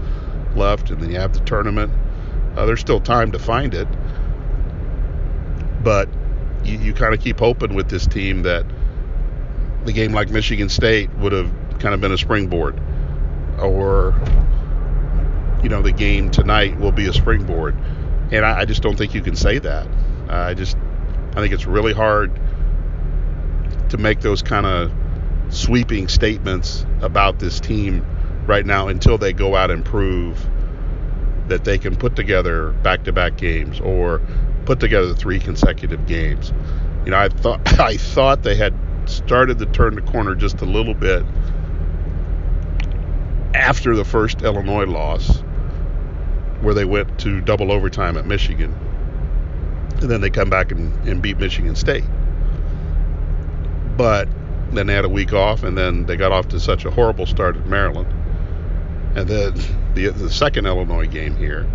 left, 0.56 0.90
and 0.90 1.02
then 1.02 1.12
you 1.12 1.20
have 1.20 1.34
the 1.34 1.42
tournament. 1.42 1.92
Uh, 2.56 2.66
there's 2.66 2.80
still 2.80 3.00
time 3.00 3.32
to 3.34 3.40
find 3.40 3.74
it, 3.74 3.88
but 5.84 6.10
you, 6.64 6.78
you 6.80 6.94
kind 6.94 7.14
of 7.14 7.20
keep 7.20 7.40
hoping 7.40 7.76
with 7.76 7.90
this 7.90 8.08
team 8.08 8.44
that 8.44 8.66
the 9.86 9.94
game 9.94 10.12
like 10.12 10.30
Michigan 10.30 10.70
State 10.70 11.14
would 11.16 11.32
have 11.32 11.52
kind 11.80 11.94
of 11.94 12.02
been 12.02 12.12
a 12.12 12.18
springboard, 12.18 12.80
or 13.60 14.16
you 15.62 15.70
know 15.70 15.82
the 15.82 15.92
game 15.92 16.32
tonight 16.32 16.80
will 16.80 16.92
be 16.92 17.08
a 17.08 17.14
springboard, 17.14 17.76
and 18.32 18.46
I, 18.46 18.62
I 18.62 18.66
just 18.66 18.82
don't 18.82 18.98
think 18.98 19.14
you 19.14 19.22
can 19.22 19.36
say 19.36 19.60
that. 19.60 19.88
I 20.30 20.54
just 20.54 20.78
I 21.36 21.42
think 21.42 21.54
it's 21.54 21.66
really 21.66 21.94
hard 21.94 22.32
to 23.90 23.98
make 23.98 24.22
those 24.22 24.42
kind 24.42 24.66
of 24.66 24.92
sweeping 25.50 26.08
statements 26.08 26.86
about 27.02 27.40
this 27.40 27.60
team 27.60 28.06
right 28.46 28.66
now 28.66 28.88
until 28.88 29.18
they 29.18 29.34
go 29.34 29.56
out 29.56 29.72
and 29.72 29.84
prove 29.84 30.46
that 31.48 31.64
they 31.64 31.78
can 31.78 31.96
put 31.96 32.16
together 32.16 32.72
back-to-back 32.84 33.38
games 33.38 33.80
or 33.80 34.22
put 34.66 34.80
together 34.80 35.14
three 35.14 35.40
consecutive 35.40 36.06
games. 36.06 36.52
You 37.06 37.12
know, 37.12 37.18
I 37.18 37.30
thought 37.30 37.62
I 37.80 37.98
thought 37.98 38.44
they 38.44 38.56
had 38.56 38.74
started 39.06 39.60
to 39.60 39.66
turn 39.68 39.96
the 39.96 40.02
corner 40.02 40.36
just 40.36 40.62
a 40.62 40.66
little 40.66 40.94
bit 40.94 41.24
after 43.54 43.96
the 43.96 44.04
first 44.04 44.42
Illinois 44.42 44.86
loss, 44.86 45.40
where 46.62 46.74
they 46.74 46.86
went 46.86 47.18
to 47.20 47.40
double 47.42 47.72
overtime 47.72 48.18
at 48.18 48.26
Michigan 48.26 48.76
and 50.02 50.12
then 50.12 50.22
they 50.22 50.30
come 50.30 50.50
back 50.50 50.72
and, 50.72 50.94
and 51.08 51.22
beat 51.22 51.38
Michigan 51.38 51.76
State. 51.76 52.04
But 53.98 54.28
then 54.74 54.88
they 54.88 54.94
had 54.94 55.06
a 55.06 55.10
week 55.10 55.34
off, 55.34 55.64
and 55.64 55.78
then 55.78 56.06
they 56.06 56.16
got 56.16 56.32
off 56.32 56.48
to 56.50 56.60
such 56.60 56.86
a 56.86 56.92
horrible 56.92 57.26
start 57.26 57.56
at 57.56 57.68
Maryland, 57.68 58.12
and 59.16 59.28
then 59.28 59.54
the 59.94 60.10
the 60.10 60.30
second 60.30 60.66
Illinois 60.66 61.08
game 61.08 61.36
here, 61.36 61.68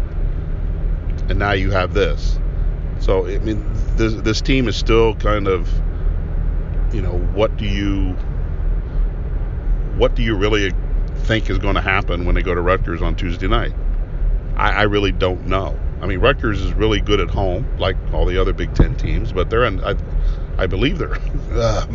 and 1.28 1.38
now 1.38 1.52
you 1.52 1.70
have 1.70 1.94
this. 1.94 2.38
So 3.00 3.26
I 3.26 3.38
mean, 3.38 3.64
this 3.96 4.14
this 4.14 4.40
team 4.40 4.68
is 4.68 4.76
still 4.76 5.14
kind 5.16 5.48
of, 5.48 5.68
you 6.92 7.02
know, 7.02 7.18
what 7.34 7.56
do 7.56 7.64
you 7.64 8.14
what 9.96 10.14
do 10.14 10.22
you 10.22 10.36
really 10.36 10.72
think 11.24 11.50
is 11.50 11.58
going 11.58 11.74
to 11.74 11.80
happen 11.80 12.24
when 12.24 12.34
they 12.34 12.42
go 12.42 12.54
to 12.54 12.60
Rutgers 12.60 13.02
on 13.02 13.14
Tuesday 13.14 13.48
night? 13.48 13.72
I, 14.56 14.70
I 14.70 14.82
really 14.82 15.12
don't 15.12 15.46
know. 15.46 15.78
I 16.00 16.06
mean, 16.06 16.18
Rutgers 16.18 16.60
is 16.60 16.72
really 16.72 17.00
good 17.00 17.20
at 17.20 17.30
home, 17.30 17.66
like 17.78 17.96
all 18.12 18.26
the 18.26 18.38
other 18.38 18.52
Big 18.52 18.74
Ten 18.74 18.96
teams, 18.96 19.32
but 19.32 19.50
they're 19.50 19.64
in, 19.64 19.82
I, 19.84 19.94
I 20.58 20.66
believe 20.66 20.98
they're, 20.98 21.14
uh, 21.52 21.86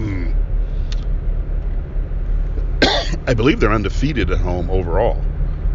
I 3.27 3.33
believe 3.33 3.59
they're 3.59 3.71
undefeated 3.73 4.31
at 4.31 4.39
home 4.39 4.69
overall, 4.69 5.21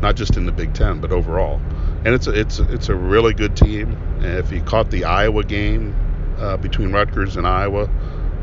not 0.00 0.16
just 0.16 0.36
in 0.36 0.46
the 0.46 0.52
Big 0.52 0.74
Ten, 0.74 1.00
but 1.00 1.12
overall. 1.12 1.60
And 2.04 2.08
it's 2.08 2.26
a, 2.26 2.38
it's 2.38 2.58
it's 2.58 2.88
a 2.88 2.94
really 2.94 3.34
good 3.34 3.56
team. 3.56 3.92
And 4.16 4.38
if 4.38 4.50
you 4.50 4.62
caught 4.62 4.90
the 4.90 5.04
Iowa 5.04 5.44
game 5.44 5.94
uh, 6.38 6.56
between 6.56 6.92
Rutgers 6.92 7.36
and 7.36 7.46
Iowa 7.46 7.88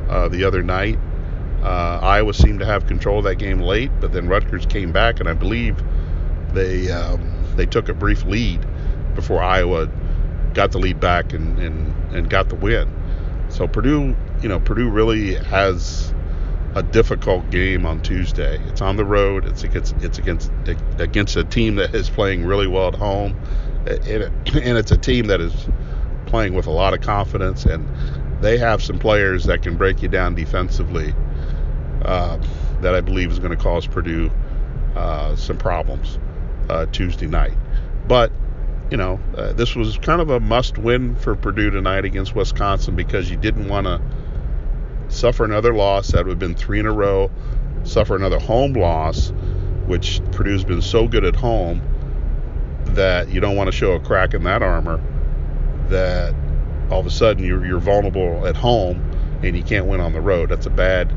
uh, 0.09 0.29
the 0.29 0.43
other 0.43 0.63
night, 0.63 0.97
uh, 1.61 1.99
Iowa 2.01 2.33
seemed 2.33 2.59
to 2.59 2.65
have 2.65 2.87
control 2.87 3.19
of 3.19 3.25
that 3.25 3.35
game 3.35 3.59
late, 3.59 3.91
but 3.99 4.13
then 4.13 4.27
Rutgers 4.27 4.65
came 4.65 4.91
back, 4.91 5.19
and 5.19 5.27
I 5.27 5.33
believe 5.33 5.81
they 6.53 6.89
um, 6.89 7.33
they 7.55 7.65
took 7.65 7.89
a 7.89 7.93
brief 7.93 8.23
lead 8.23 8.65
before 9.15 9.41
Iowa 9.41 9.89
got 10.53 10.71
the 10.71 10.79
lead 10.79 10.99
back 10.99 11.33
and, 11.33 11.59
and, 11.59 12.13
and 12.13 12.29
got 12.29 12.49
the 12.49 12.55
win. 12.55 12.89
So 13.49 13.67
Purdue, 13.67 14.15
you 14.41 14.49
know, 14.49 14.59
Purdue 14.59 14.89
really 14.89 15.35
has 15.35 16.13
a 16.75 16.83
difficult 16.83 17.49
game 17.49 17.85
on 17.85 18.01
Tuesday. 18.01 18.59
It's 18.67 18.81
on 18.81 18.95
the 18.95 19.05
road. 19.05 19.45
It's 19.45 19.63
against 19.63 19.95
it's 19.97 20.17
against 20.17 20.51
against 20.97 21.35
a 21.35 21.43
team 21.43 21.75
that 21.75 21.95
is 21.95 22.09
playing 22.09 22.45
really 22.45 22.67
well 22.67 22.87
at 22.89 22.95
home, 22.95 23.35
and, 23.87 24.31
it's 24.45 24.91
a 24.91 24.97
team 24.97 25.27
that 25.27 25.41
is 25.41 25.67
playing 26.25 26.53
with 26.53 26.67
a 26.67 26.71
lot 26.71 26.93
of 26.93 27.01
confidence, 27.01 27.65
and 27.65 27.87
they 28.41 28.57
have 28.57 28.83
some 28.83 28.99
players 28.99 29.45
that 29.45 29.63
can 29.63 29.77
break 29.77 30.01
you 30.01 30.07
down 30.07 30.35
defensively. 30.35 31.13
Uh, 32.03 32.39
that 32.81 32.95
I 32.95 33.01
believe 33.01 33.29
is 33.29 33.39
going 33.39 33.51
to 33.51 33.61
cause 33.61 33.85
Purdue 33.85 34.31
uh, 34.95 35.35
some 35.35 35.57
problems 35.57 36.17
uh, 36.69 36.85
Tuesday 36.87 37.27
night. 37.27 37.57
But 38.07 38.31
you 38.89 38.97
know, 38.97 39.19
uh, 39.37 39.53
this 39.53 39.75
was 39.75 39.97
kind 39.97 40.21
of 40.21 40.29
a 40.29 40.39
must 40.39 40.77
win 40.77 41.15
for 41.15 41.35
Purdue 41.35 41.69
tonight 41.69 42.05
against 42.05 42.35
Wisconsin 42.35 42.95
because 42.95 43.29
you 43.29 43.37
didn't 43.37 43.67
want 43.67 43.85
to 43.85 44.01
suffer 45.09 45.43
another 45.43 45.73
loss. 45.73 46.09
That 46.09 46.25
would 46.25 46.31
have 46.31 46.39
been 46.39 46.55
three 46.55 46.79
in 46.79 46.85
a 46.85 46.91
row. 46.91 47.29
Suffer 47.83 48.15
another 48.15 48.39
home 48.39 48.73
loss, 48.73 49.31
which 49.85 50.21
Purdue's 50.31 50.63
been 50.63 50.81
so 50.81 51.07
good 51.07 51.25
at 51.25 51.35
home 51.35 51.81
that 52.85 53.29
you 53.29 53.39
don't 53.39 53.55
want 53.55 53.67
to 53.67 53.71
show 53.71 53.93
a 53.93 53.99
crack 53.99 54.33
in 54.33 54.43
that 54.43 54.61
armor 54.61 55.01
that 55.89 56.33
all 56.89 56.99
of 56.99 57.05
a 57.05 57.11
sudden 57.11 57.43
you're, 57.43 57.65
you're 57.65 57.79
vulnerable 57.79 58.45
at 58.47 58.55
home 58.55 59.39
and 59.43 59.55
you 59.55 59.63
can't 59.63 59.85
win 59.85 59.99
on 59.99 60.13
the 60.13 60.21
road. 60.21 60.49
That's 60.49 60.65
a 60.65 60.71
bad, 60.71 61.13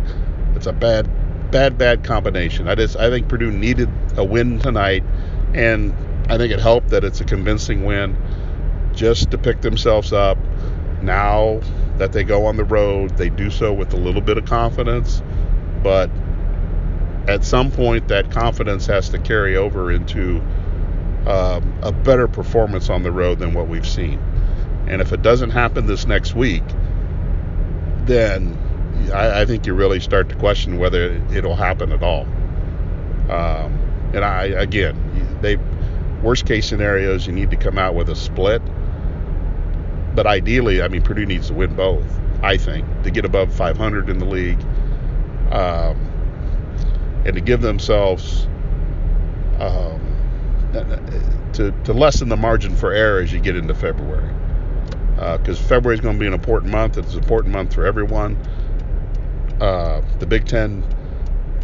it's 0.54 0.66
a 0.66 0.72
bad, 0.72 1.50
bad, 1.50 1.78
bad 1.78 2.04
combination. 2.04 2.68
I 2.68 2.74
just, 2.74 2.96
I 2.96 3.10
think 3.10 3.28
Purdue 3.28 3.50
needed 3.50 3.88
a 4.16 4.24
win 4.24 4.58
tonight, 4.58 5.02
and 5.54 5.94
I 6.28 6.38
think 6.38 6.52
it 6.52 6.60
helped 6.60 6.88
that 6.90 7.04
it's 7.04 7.20
a 7.20 7.24
convincing 7.24 7.84
win 7.84 8.16
just 8.94 9.30
to 9.30 9.38
pick 9.38 9.60
themselves 9.60 10.12
up. 10.12 10.38
Now 11.02 11.60
that 11.98 12.12
they 12.12 12.24
go 12.24 12.46
on 12.46 12.56
the 12.56 12.64
road, 12.64 13.16
they 13.16 13.28
do 13.28 13.50
so 13.50 13.72
with 13.72 13.92
a 13.92 13.96
little 13.96 14.20
bit 14.20 14.38
of 14.38 14.44
confidence, 14.44 15.22
but 15.82 16.10
at 17.28 17.44
some 17.44 17.70
point 17.70 18.08
that 18.08 18.30
confidence 18.30 18.86
has 18.86 19.10
to 19.10 19.18
carry 19.18 19.56
over 19.56 19.92
into 19.92 20.38
um, 21.26 21.78
a 21.82 21.92
better 21.92 22.26
performance 22.26 22.90
on 22.90 23.02
the 23.02 23.12
road 23.12 23.38
than 23.38 23.54
what 23.54 23.68
we've 23.68 23.86
seen. 23.86 24.18
And 24.88 25.00
if 25.00 25.12
it 25.12 25.22
doesn't 25.22 25.50
happen 25.50 25.86
this 25.86 26.06
next 26.06 26.34
week, 26.34 26.64
then 28.04 28.58
I, 29.14 29.42
I 29.42 29.46
think 29.46 29.66
you 29.66 29.74
really 29.74 30.00
start 30.00 30.28
to 30.30 30.34
question 30.34 30.78
whether 30.78 31.14
it'll 31.32 31.54
happen 31.54 31.92
at 31.92 32.02
all. 32.02 32.22
Um, 33.30 33.78
and 34.12 34.24
I, 34.24 34.46
again, 34.46 35.38
they 35.40 35.56
worst 36.22 36.46
case 36.46 36.66
scenarios, 36.66 37.26
you 37.26 37.32
need 37.32 37.50
to 37.50 37.56
come 37.56 37.78
out 37.78 37.94
with 37.94 38.08
a 38.08 38.16
split. 38.16 38.62
But 40.14 40.26
ideally, 40.26 40.82
I 40.82 40.88
mean, 40.88 41.02
Purdue 41.02 41.26
needs 41.26 41.48
to 41.48 41.54
win 41.54 41.74
both. 41.74 42.06
I 42.42 42.56
think 42.56 42.86
to 43.04 43.10
get 43.10 43.24
above 43.24 43.54
500 43.54 44.10
in 44.10 44.18
the 44.18 44.24
league, 44.24 44.60
um, 45.52 45.96
and 47.24 47.34
to 47.34 47.40
give 47.40 47.60
themselves 47.60 48.46
um, 49.60 50.00
to 51.52 51.72
to 51.84 51.92
lessen 51.92 52.28
the 52.28 52.36
margin 52.36 52.74
for 52.74 52.92
error 52.92 53.20
as 53.20 53.32
you 53.32 53.38
get 53.38 53.56
into 53.56 53.74
February, 53.74 54.34
because 55.14 55.60
uh, 55.60 55.68
February 55.68 55.94
is 55.94 56.00
going 56.00 56.16
to 56.16 56.20
be 56.20 56.26
an 56.26 56.34
important 56.34 56.72
month. 56.72 56.98
It's 56.98 57.12
an 57.12 57.20
important 57.20 57.54
month 57.54 57.74
for 57.74 57.86
everyone. 57.86 58.36
Uh, 59.60 60.02
the 60.18 60.26
Big 60.26 60.46
Ten 60.46 60.84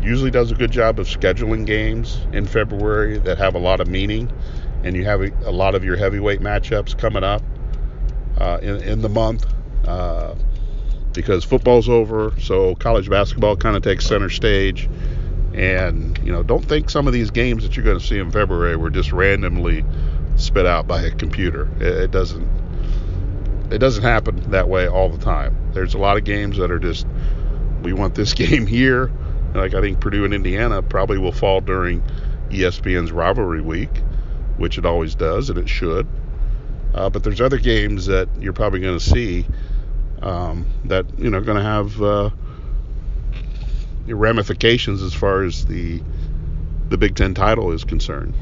usually 0.00 0.30
does 0.30 0.52
a 0.52 0.54
good 0.54 0.70
job 0.70 1.00
of 1.00 1.08
scheduling 1.08 1.66
games 1.66 2.20
in 2.32 2.46
February 2.46 3.18
that 3.18 3.36
have 3.38 3.56
a 3.56 3.58
lot 3.58 3.80
of 3.80 3.88
meaning, 3.88 4.30
and 4.84 4.94
you 4.94 5.04
have 5.04 5.20
a, 5.20 5.32
a 5.44 5.50
lot 5.50 5.74
of 5.74 5.82
your 5.82 5.96
heavyweight 5.96 6.40
matchups 6.40 6.96
coming 6.96 7.24
up 7.24 7.42
uh, 8.38 8.58
in, 8.62 8.76
in 8.82 9.02
the 9.02 9.08
month 9.08 9.46
uh, 9.86 10.34
because 11.12 11.44
football's 11.44 11.88
over, 11.88 12.32
so 12.40 12.74
college 12.76 13.10
basketball 13.10 13.56
kind 13.56 13.76
of 13.76 13.82
takes 13.82 14.06
center 14.06 14.30
stage. 14.30 14.88
And 15.54 16.16
you 16.18 16.30
know, 16.30 16.42
don't 16.42 16.64
think 16.64 16.90
some 16.90 17.06
of 17.06 17.12
these 17.12 17.30
games 17.30 17.64
that 17.64 17.76
you're 17.76 17.84
going 17.84 17.98
to 17.98 18.04
see 18.04 18.18
in 18.18 18.30
February 18.30 18.76
were 18.76 18.90
just 18.90 19.12
randomly 19.12 19.84
spit 20.36 20.66
out 20.66 20.86
by 20.86 21.02
a 21.02 21.10
computer. 21.10 21.68
It, 21.80 22.04
it 22.04 22.10
doesn't. 22.10 22.46
It 23.70 23.78
doesn't 23.78 24.02
happen 24.02 24.50
that 24.50 24.68
way 24.68 24.88
all 24.88 25.10
the 25.10 25.18
time. 25.18 25.72
There's 25.72 25.92
a 25.92 25.98
lot 25.98 26.16
of 26.16 26.24
games 26.24 26.56
that 26.56 26.70
are 26.70 26.78
just, 26.78 27.06
we 27.82 27.92
want 27.92 28.14
this 28.14 28.32
game 28.34 28.66
here. 28.66 29.10
Like 29.54 29.74
I 29.74 29.80
think 29.80 30.00
Purdue 30.00 30.24
and 30.24 30.32
Indiana 30.32 30.82
probably 30.82 31.18
will 31.18 31.32
fall 31.32 31.60
during 31.60 32.02
ESPN's 32.50 33.12
rivalry 33.12 33.60
week, 33.60 34.02
which 34.56 34.78
it 34.78 34.86
always 34.86 35.14
does, 35.14 35.50
and 35.50 35.58
it 35.58 35.68
should. 35.68 36.06
Uh, 36.94 37.10
but 37.10 37.22
there's 37.22 37.40
other 37.40 37.58
games 37.58 38.06
that 38.06 38.28
you're 38.40 38.52
probably 38.52 38.80
going 38.80 38.98
to 38.98 39.04
see 39.04 39.46
um, 40.22 40.66
that 40.84 41.06
you 41.18 41.30
know 41.30 41.40
going 41.40 41.58
to 41.58 41.62
have 41.62 42.02
uh, 42.02 42.30
ramifications 44.06 45.02
as 45.02 45.14
far 45.14 45.42
as 45.42 45.66
the 45.66 46.02
the 46.88 46.96
Big 46.96 47.14
Ten 47.14 47.34
title 47.34 47.72
is 47.72 47.84
concerned. 47.84 48.34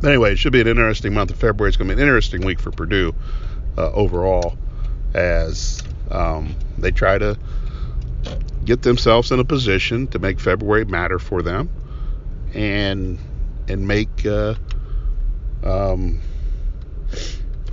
But 0.00 0.08
anyway, 0.08 0.32
it 0.32 0.38
should 0.38 0.52
be 0.52 0.60
an 0.60 0.68
interesting 0.68 1.14
month 1.14 1.30
of 1.30 1.36
February. 1.36 1.68
It's 1.68 1.76
going 1.76 1.88
to 1.88 1.96
be 1.96 2.02
an 2.02 2.06
interesting 2.06 2.44
week 2.44 2.60
for 2.60 2.70
Purdue 2.70 3.14
uh, 3.78 3.90
overall 3.92 4.56
as 5.14 5.82
um, 6.10 6.54
they 6.76 6.90
try 6.90 7.16
to 7.16 7.38
get 8.64 8.82
themselves 8.82 9.30
in 9.30 9.40
a 9.40 9.44
position 9.44 10.08
to 10.08 10.18
make 10.18 10.40
February 10.40 10.84
matter 10.84 11.18
for 11.18 11.40
them 11.40 11.70
and 12.52 13.18
and 13.68 13.86
make 13.86 14.26
uh, 14.26 14.54
um, 15.62 16.20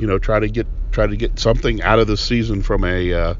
you 0.03 0.07
know 0.07 0.19
try 0.19 0.37
to 0.37 0.49
get 0.49 0.67
try 0.91 1.07
to 1.07 1.15
get 1.15 1.39
something 1.39 1.81
out 1.81 1.97
of 1.97 2.07
the 2.07 2.17
season 2.17 2.61
from 2.61 2.83
a 2.83 3.13
uh, 3.13 3.33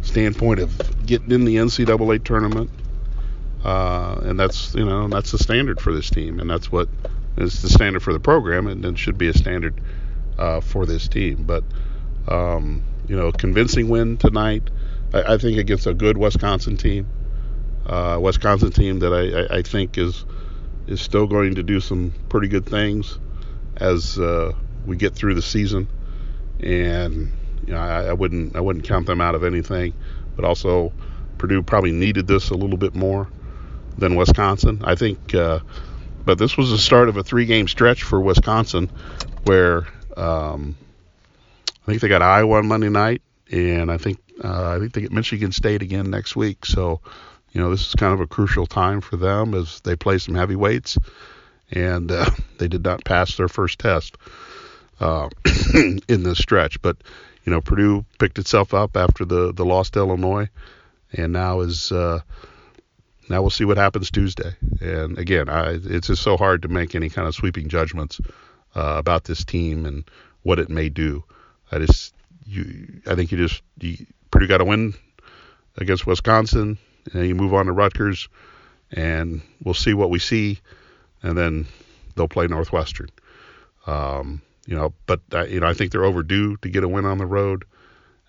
standpoint 0.00 0.58
of 0.58 1.04
getting 1.04 1.30
in 1.30 1.44
the 1.44 1.56
NCAA 1.56 2.24
tournament. 2.24 2.70
Uh, 3.62 4.18
and 4.22 4.40
that's 4.40 4.74
you 4.74 4.86
know 4.86 5.08
that's 5.08 5.30
the 5.30 5.36
standard 5.36 5.78
for 5.78 5.92
this 5.92 6.08
team, 6.08 6.40
and 6.40 6.48
that's 6.48 6.72
what 6.72 6.88
is 7.36 7.60
the 7.60 7.68
standard 7.68 8.02
for 8.02 8.14
the 8.14 8.18
program, 8.18 8.66
and 8.66 8.82
it 8.82 8.96
should 8.96 9.18
be 9.18 9.28
a 9.28 9.34
standard 9.34 9.78
uh, 10.38 10.62
for 10.62 10.86
this 10.86 11.06
team. 11.06 11.44
But 11.44 11.64
um, 12.26 12.82
you 13.06 13.14
know, 13.14 13.30
convincing 13.30 13.90
win 13.90 14.16
tonight, 14.16 14.70
I, 15.12 15.34
I, 15.34 15.36
think 15.36 15.58
against 15.58 15.86
a 15.86 15.92
good 15.92 16.16
Wisconsin 16.16 16.78
team, 16.78 17.08
uh, 17.84 18.18
Wisconsin 18.22 18.70
team 18.70 19.00
that 19.00 19.12
I, 19.12 19.54
I, 19.54 19.58
I, 19.58 19.62
think 19.62 19.98
is 19.98 20.24
is 20.86 21.02
still 21.02 21.26
going 21.26 21.56
to 21.56 21.62
do 21.62 21.78
some 21.78 22.14
pretty 22.30 22.48
good 22.48 22.64
things 22.64 23.18
as 23.76 24.18
uh, 24.18 24.54
we 24.86 24.96
get 24.96 25.14
through 25.14 25.34
the 25.34 25.42
season 25.42 25.88
and 26.62 27.32
you 27.66 27.74
know, 27.74 27.78
I, 27.78 28.06
I, 28.06 28.12
wouldn't 28.12 28.56
I 28.56 28.60
wouldn't 28.60 28.84
count 28.84 29.06
them 29.06 29.20
out 29.20 29.34
of 29.34 29.44
anything. 29.44 29.94
But 30.36 30.44
also, 30.44 30.92
Purdue 31.38 31.62
probably 31.62 31.92
needed 31.92 32.26
this 32.26 32.50
a 32.50 32.54
little 32.54 32.76
bit 32.76 32.94
more 32.94 33.28
than 33.98 34.16
Wisconsin. 34.16 34.80
I 34.84 34.94
think, 34.94 35.34
uh, 35.34 35.60
but 36.24 36.38
this 36.38 36.56
was 36.56 36.70
the 36.70 36.78
start 36.78 37.08
of 37.08 37.16
a 37.16 37.22
three-game 37.22 37.68
stretch 37.68 38.02
for 38.02 38.20
Wisconsin, 38.20 38.90
where 39.44 39.86
um, 40.16 40.76
I 41.82 41.86
think 41.86 42.00
they 42.00 42.08
got 42.08 42.22
Iowa 42.22 42.58
on 42.58 42.68
Monday 42.68 42.88
night, 42.88 43.22
and 43.50 43.90
I 43.90 43.98
think 43.98 44.18
uh, 44.42 44.74
I 44.76 44.78
think 44.78 44.92
they 44.92 45.02
get 45.02 45.12
Michigan 45.12 45.52
State 45.52 45.82
again 45.82 46.10
next 46.10 46.36
week. 46.36 46.64
So, 46.64 47.00
you 47.52 47.60
know, 47.60 47.70
this 47.70 47.86
is 47.86 47.94
kind 47.94 48.14
of 48.14 48.20
a 48.20 48.26
crucial 48.26 48.66
time 48.66 49.00
for 49.00 49.16
them 49.16 49.54
as 49.54 49.80
they 49.80 49.96
play 49.96 50.18
some 50.18 50.34
heavyweights, 50.34 50.98
and 51.70 52.10
uh, 52.10 52.30
they 52.58 52.68
did 52.68 52.84
not 52.84 53.04
pass 53.04 53.36
their 53.36 53.48
first 53.48 53.78
test 53.78 54.16
uh, 55.00 55.28
in 55.74 56.22
this 56.22 56.38
stretch. 56.38 56.80
But 56.82 56.96
you 57.44 57.52
know, 57.52 57.60
Purdue 57.60 58.04
picked 58.18 58.38
itself 58.38 58.74
up 58.74 58.96
after 58.96 59.24
the 59.24 59.52
the 59.52 59.64
loss 59.64 59.90
to 59.90 60.00
Illinois, 60.00 60.48
and 61.12 61.32
now 61.32 61.60
is 61.60 61.90
uh, 61.90 62.20
now 63.28 63.40
we'll 63.40 63.50
see 63.50 63.64
what 63.64 63.76
happens 63.76 64.10
Tuesday. 64.10 64.54
And 64.80 65.18
again, 65.18 65.48
I, 65.48 65.78
it's 65.82 66.08
just 66.08 66.22
so 66.22 66.36
hard 66.36 66.62
to 66.62 66.68
make 66.68 66.94
any 66.94 67.08
kind 67.08 67.26
of 67.26 67.34
sweeping 67.34 67.68
judgments 67.68 68.20
uh, 68.74 68.96
about 68.98 69.24
this 69.24 69.44
team 69.44 69.86
and 69.86 70.04
what 70.42 70.58
it 70.58 70.68
may 70.68 70.88
do. 70.88 71.24
I 71.72 71.78
just 71.78 72.14
you 72.44 73.00
I 73.06 73.14
think 73.14 73.32
you 73.32 73.38
just 73.38 73.62
you, 73.80 74.06
Purdue 74.30 74.46
got 74.46 74.58
to 74.58 74.64
win 74.64 74.94
against 75.76 76.06
Wisconsin, 76.06 76.78
and 77.12 77.26
you 77.26 77.34
move 77.34 77.54
on 77.54 77.66
to 77.66 77.72
Rutgers, 77.72 78.28
and 78.92 79.40
we'll 79.62 79.74
see 79.74 79.94
what 79.94 80.10
we 80.10 80.18
see, 80.18 80.58
and 81.22 81.38
then 81.38 81.66
they'll 82.14 82.28
play 82.28 82.46
Northwestern. 82.46 83.08
Um, 83.86 84.42
you 84.70 84.76
know, 84.76 84.94
but 85.06 85.20
uh, 85.34 85.44
you 85.46 85.58
know, 85.58 85.66
I 85.66 85.74
think 85.74 85.90
they're 85.90 86.04
overdue 86.04 86.56
to 86.58 86.68
get 86.70 86.84
a 86.84 86.88
win 86.88 87.04
on 87.04 87.18
the 87.18 87.26
road. 87.26 87.64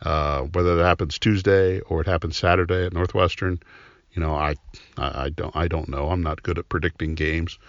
Uh, 0.01 0.41
whether 0.53 0.75
that 0.75 0.83
happens 0.83 1.19
Tuesday 1.19 1.79
or 1.81 2.01
it 2.01 2.07
happens 2.07 2.35
Saturday 2.35 2.87
at 2.87 2.93
Northwestern, 2.93 3.59
you 4.13 4.21
know, 4.21 4.33
I, 4.33 4.55
I, 4.97 5.25
I 5.25 5.29
don't 5.29 5.55
I 5.55 5.67
don't 5.67 5.87
know. 5.87 6.09
I'm 6.09 6.23
not 6.23 6.41
good 6.41 6.57
at 6.57 6.67
predicting 6.67 7.13
games, 7.13 7.59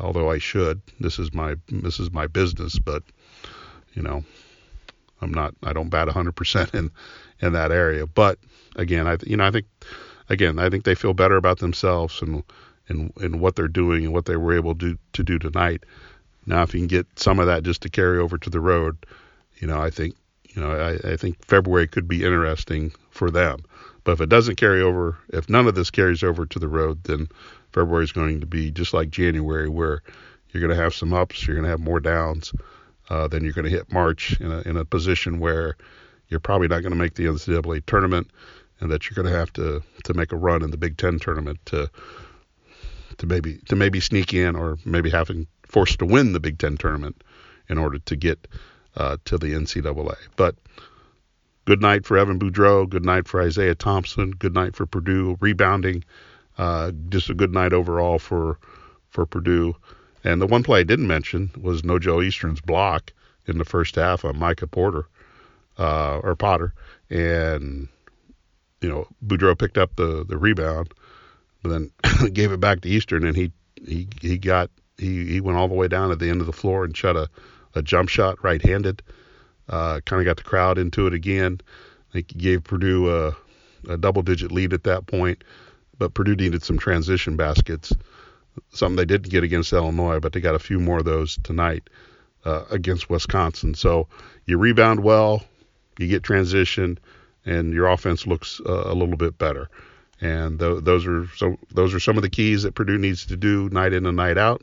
although 0.00 0.28
I 0.28 0.38
should. 0.38 0.82
This 0.98 1.20
is 1.20 1.32
my 1.32 1.54
this 1.68 2.00
is 2.00 2.10
my 2.10 2.26
business, 2.26 2.80
but 2.80 3.04
you 3.94 4.02
know, 4.02 4.24
I'm 5.22 5.32
not 5.32 5.54
I 5.62 5.72
don't 5.72 5.88
bat 5.88 6.08
100% 6.08 6.74
in 6.74 6.90
in 7.40 7.52
that 7.52 7.70
area. 7.70 8.08
But 8.08 8.40
again, 8.74 9.06
I 9.06 9.18
you 9.24 9.36
know 9.36 9.46
I 9.46 9.52
think 9.52 9.66
again 10.28 10.58
I 10.58 10.68
think 10.68 10.82
they 10.82 10.96
feel 10.96 11.14
better 11.14 11.36
about 11.36 11.60
themselves 11.60 12.20
and 12.20 12.42
and 12.88 13.12
and 13.18 13.40
what 13.40 13.54
they're 13.54 13.68
doing 13.68 14.04
and 14.04 14.12
what 14.12 14.24
they 14.24 14.36
were 14.36 14.56
able 14.56 14.74
to 14.74 14.98
to 15.12 15.22
do 15.22 15.38
tonight. 15.38 15.84
Now, 16.46 16.62
if 16.62 16.72
you 16.72 16.80
can 16.80 16.86
get 16.86 17.06
some 17.18 17.38
of 17.38 17.46
that 17.46 17.64
just 17.64 17.82
to 17.82 17.88
carry 17.88 18.18
over 18.18 18.38
to 18.38 18.50
the 18.50 18.60
road, 18.60 19.04
you 19.58 19.66
know, 19.66 19.80
I 19.80 19.90
think, 19.90 20.14
you 20.48 20.62
know, 20.62 20.70
I, 20.70 21.12
I 21.12 21.16
think 21.16 21.44
February 21.44 21.88
could 21.88 22.08
be 22.08 22.24
interesting 22.24 22.92
for 23.10 23.30
them. 23.30 23.60
But 24.04 24.12
if 24.12 24.20
it 24.20 24.28
doesn't 24.28 24.56
carry 24.56 24.80
over, 24.80 25.18
if 25.30 25.48
none 25.48 25.66
of 25.66 25.74
this 25.74 25.90
carries 25.90 26.22
over 26.22 26.46
to 26.46 26.58
the 26.58 26.68
road, 26.68 27.02
then 27.04 27.28
February 27.72 28.04
is 28.04 28.12
going 28.12 28.40
to 28.40 28.46
be 28.46 28.70
just 28.70 28.94
like 28.94 29.10
January, 29.10 29.68
where 29.68 30.02
you're 30.50 30.60
going 30.60 30.74
to 30.74 30.82
have 30.82 30.94
some 30.94 31.12
ups, 31.12 31.46
you're 31.46 31.56
going 31.56 31.64
to 31.64 31.70
have 31.70 31.80
more 31.80 32.00
downs. 32.00 32.52
Uh, 33.10 33.28
then 33.28 33.42
you're 33.42 33.52
going 33.52 33.64
to 33.64 33.70
hit 33.70 33.92
March 33.92 34.40
in 34.40 34.50
a, 34.50 34.60
in 34.62 34.76
a 34.76 34.84
position 34.84 35.38
where 35.40 35.76
you're 36.28 36.40
probably 36.40 36.68
not 36.68 36.82
going 36.82 36.92
to 36.92 36.98
make 36.98 37.14
the 37.14 37.26
NCAA 37.26 37.84
tournament, 37.86 38.30
and 38.80 38.90
that 38.90 39.08
you're 39.08 39.14
going 39.14 39.32
to 39.32 39.38
have 39.38 39.52
to 39.54 39.82
to 40.04 40.14
make 40.14 40.32
a 40.32 40.36
run 40.36 40.62
in 40.62 40.70
the 40.70 40.76
Big 40.76 40.96
Ten 40.96 41.18
tournament 41.18 41.58
to 41.66 41.90
to 43.18 43.26
maybe 43.26 43.58
to 43.66 43.76
maybe 43.76 44.00
sneak 44.00 44.34
in, 44.34 44.56
or 44.56 44.78
maybe 44.84 45.10
having 45.10 45.46
forced 45.66 45.98
to 45.98 46.06
win 46.06 46.32
the 46.32 46.40
Big 46.40 46.58
Ten 46.58 46.76
tournament 46.76 47.22
in 47.68 47.78
order 47.78 47.98
to 47.98 48.16
get 48.16 48.46
uh, 48.96 49.16
to 49.24 49.38
the 49.38 49.52
NCAA. 49.52 50.16
But 50.36 50.56
good 51.64 51.82
night 51.82 52.06
for 52.06 52.16
Evan 52.16 52.38
Boudreau. 52.38 52.88
Good 52.88 53.04
night 53.04 53.28
for 53.28 53.42
Isaiah 53.42 53.74
Thompson. 53.74 54.30
Good 54.30 54.54
night 54.54 54.74
for 54.74 54.86
Purdue 54.86 55.36
rebounding. 55.40 56.04
Uh, 56.58 56.92
just 57.08 57.28
a 57.28 57.34
good 57.34 57.52
night 57.52 57.72
overall 57.72 58.18
for 58.18 58.58
for 59.10 59.26
Purdue. 59.26 59.74
And 60.24 60.40
the 60.40 60.46
one 60.46 60.62
play 60.62 60.80
I 60.80 60.84
didn't 60.84 61.06
mention 61.06 61.50
was 61.60 61.82
Nojel 61.82 62.24
Eastern's 62.24 62.60
block 62.60 63.12
in 63.46 63.58
the 63.58 63.64
first 63.64 63.94
half 63.94 64.24
on 64.24 64.38
Micah 64.38 64.66
Porter 64.66 65.06
uh, 65.78 66.18
or 66.22 66.34
Potter, 66.34 66.74
and 67.10 67.88
you 68.80 68.88
know 68.88 69.06
Boudreau 69.24 69.58
picked 69.58 69.78
up 69.78 69.96
the 69.96 70.24
the 70.26 70.38
rebound, 70.38 70.92
but 71.62 71.68
then 71.68 71.92
gave 72.32 72.52
it 72.52 72.60
back 72.60 72.80
to 72.80 72.88
Eastern, 72.88 73.24
and 73.24 73.36
he 73.36 73.52
he 73.84 74.08
he 74.20 74.38
got 74.38 74.70
he, 74.98 75.26
he 75.26 75.40
went 75.40 75.58
all 75.58 75.68
the 75.68 75.74
way 75.74 75.88
down 75.88 76.10
at 76.10 76.18
the 76.18 76.30
end 76.30 76.40
of 76.40 76.46
the 76.46 76.52
floor 76.52 76.84
and 76.84 76.96
shot 76.96 77.16
a, 77.16 77.28
a 77.74 77.82
jump 77.82 78.08
shot 78.08 78.42
right 78.42 78.62
handed. 78.62 79.02
Uh, 79.68 80.00
kind 80.04 80.20
of 80.20 80.26
got 80.26 80.36
the 80.36 80.42
crowd 80.42 80.78
into 80.78 81.06
it 81.06 81.12
again. 81.12 81.60
I 82.10 82.12
think 82.12 82.32
he 82.32 82.38
gave 82.38 82.64
Purdue 82.64 83.10
a, 83.14 83.36
a 83.88 83.96
double 83.96 84.22
digit 84.22 84.52
lead 84.52 84.72
at 84.72 84.84
that 84.84 85.06
point, 85.06 85.42
but 85.98 86.14
Purdue 86.14 86.36
needed 86.36 86.62
some 86.62 86.78
transition 86.78 87.36
baskets, 87.36 87.92
something 88.70 88.96
they 88.96 89.04
didn't 89.04 89.30
get 89.30 89.44
against 89.44 89.72
Illinois, 89.72 90.20
but 90.20 90.32
they 90.32 90.40
got 90.40 90.54
a 90.54 90.60
few 90.60 90.78
more 90.78 90.98
of 90.98 91.04
those 91.04 91.38
tonight 91.42 91.90
uh, 92.44 92.64
against 92.70 93.10
Wisconsin. 93.10 93.74
So 93.74 94.06
you 94.46 94.56
rebound 94.56 95.00
well, 95.00 95.42
you 95.98 96.06
get 96.06 96.22
transition, 96.22 96.98
and 97.44 97.72
your 97.72 97.88
offense 97.88 98.26
looks 98.26 98.60
uh, 98.64 98.84
a 98.86 98.94
little 98.94 99.16
bit 99.16 99.36
better. 99.36 99.68
And 100.20 100.58
th- 100.58 100.84
those 100.84 101.06
are 101.06 101.26
some 101.36 101.58
those 101.70 101.92
are 101.92 102.00
some 102.00 102.16
of 102.16 102.22
the 102.22 102.30
keys 102.30 102.62
that 102.62 102.74
Purdue 102.74 102.98
needs 102.98 103.26
to 103.26 103.36
do 103.36 103.68
night 103.68 103.92
in 103.92 104.06
and 104.06 104.16
night 104.16 104.38
out 104.38 104.62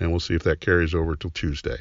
and 0.00 0.10
we'll 0.10 0.20
see 0.20 0.34
if 0.34 0.42
that 0.44 0.60
carries 0.60 0.94
over 0.94 1.14
till 1.14 1.30
Tuesday. 1.30 1.78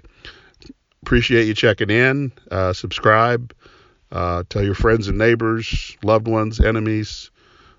Appreciate 1.02 1.48
you 1.48 1.54
checking 1.54 1.90
in. 1.90 2.32
Uh, 2.52 2.74
subscribe. 2.74 3.54
Uh, 4.12 4.44
tell 4.50 4.64
your 4.64 4.76
friends 4.76 5.08
and 5.08 5.18
neighbors, 5.18 5.98
loved 6.04 6.28
ones, 6.28 6.60
enemies, 6.60 7.32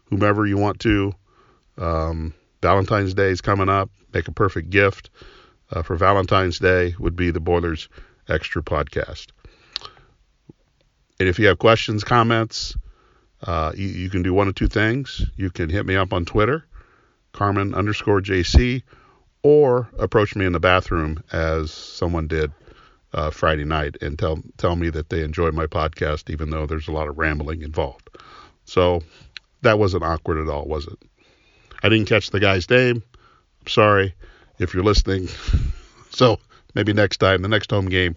whomever 0.07 0.47
you 0.47 0.57
want 0.57 0.81
to. 0.81 1.13
Um, 1.77 2.35
Valentine's 2.63 3.15
Day 3.15 3.29
is 3.29 3.41
coming 3.41 3.69
up. 3.69 3.91
Make 4.13 4.29
a 4.29 4.33
perfect 4.33 4.71
gift 4.71 5.11
uh, 5.71 5.83
for 5.83 5.97
Valentine's 5.97 6.59
Day 6.59 6.95
would 6.99 7.17
be 7.17 7.31
the 7.31 7.41
Boilers 7.41 7.89
Extra 8.29 8.63
podcast. 8.63 9.29
And 11.19 11.29
if 11.29 11.39
you 11.39 11.47
have 11.49 11.59
questions, 11.59 12.03
comments, 12.03 12.77
uh, 13.43 13.73
you, 13.77 13.89
you, 13.89 14.11
can 14.11 14.23
do 14.23 14.33
one 14.33 14.49
of 14.49 14.55
two 14.55 14.69
things. 14.69 15.23
You 15.37 15.51
can 15.51 15.69
hit 15.69 15.85
me 15.85 15.97
up 15.97 16.13
on 16.13 16.25
Twitter 16.25 16.65
Carmin 17.33 17.75
underscore 17.75 18.21
JC, 18.21 18.83
or 19.43 19.89
approach 19.99 20.37
me 20.37 20.45
in 20.45 20.53
the 20.53 20.61
bathroom 20.61 21.23
as 21.33 21.71
someone 21.71 22.27
did 22.27 22.53
uh, 23.13 23.31
Friday 23.31 23.65
night 23.65 23.97
and 24.01 24.19
tell 24.19 24.43
tell 24.57 24.77
me 24.77 24.91
that 24.91 25.09
they 25.09 25.23
enjoy 25.23 25.51
my 25.51 25.67
podcast, 25.67 26.31
even 26.31 26.51
though 26.51 26.67
there's 26.67 26.89
a 26.89 26.93
lot 26.93 27.09
of 27.09 27.19
rambling 27.19 27.63
involved. 27.63 28.09
So 28.65 29.03
that 29.63 29.79
wasn't 29.79 30.05
awkward 30.05 30.39
at 30.39 30.53
all, 30.53 30.65
was 30.65 30.87
it? 30.87 30.99
I 31.83 31.89
didn't 31.89 32.09
catch 32.09 32.31
the 32.31 32.41
guy's 32.41 32.69
name. 32.69 33.03
I'm 33.61 33.67
sorry 33.67 34.15
if 34.59 34.75
you're 34.75 34.85
listening. 34.85 35.29
so 36.11 36.39
maybe 36.75 36.93
next 36.93 37.19
time, 37.19 37.43
the 37.43 37.49
next 37.49 37.71
home 37.71 37.89
game, 37.89 38.17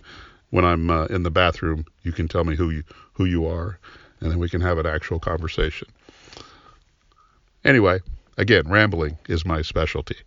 when 0.51 0.65
I'm 0.65 0.89
uh, 0.89 1.05
in 1.05 1.23
the 1.23 1.31
bathroom, 1.31 1.85
you 2.03 2.11
can 2.11 2.27
tell 2.27 2.43
me 2.43 2.55
who 2.55 2.69
you 2.69 2.83
who 3.13 3.25
you 3.25 3.47
are, 3.47 3.79
and 4.19 4.31
then 4.31 4.39
we 4.39 4.49
can 4.49 4.61
have 4.61 4.77
an 4.77 4.85
actual 4.85 5.19
conversation. 5.19 5.87
Anyway, 7.65 8.01
again, 8.37 8.67
rambling 8.67 9.17
is 9.29 9.45
my 9.45 9.61
specialty. 9.61 10.17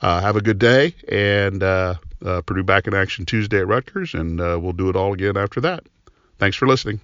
Uh, 0.00 0.20
have 0.20 0.36
a 0.36 0.40
good 0.40 0.58
day, 0.58 0.94
and 1.08 1.62
uh, 1.62 1.94
uh, 2.24 2.40
Purdue 2.42 2.62
back 2.62 2.86
in 2.86 2.94
action 2.94 3.26
Tuesday 3.26 3.58
at 3.58 3.66
Rutgers, 3.66 4.14
and 4.14 4.40
uh, 4.40 4.58
we'll 4.60 4.72
do 4.72 4.88
it 4.88 4.96
all 4.96 5.12
again 5.12 5.36
after 5.36 5.60
that. 5.60 5.84
Thanks 6.38 6.56
for 6.56 6.66
listening. 6.66 7.00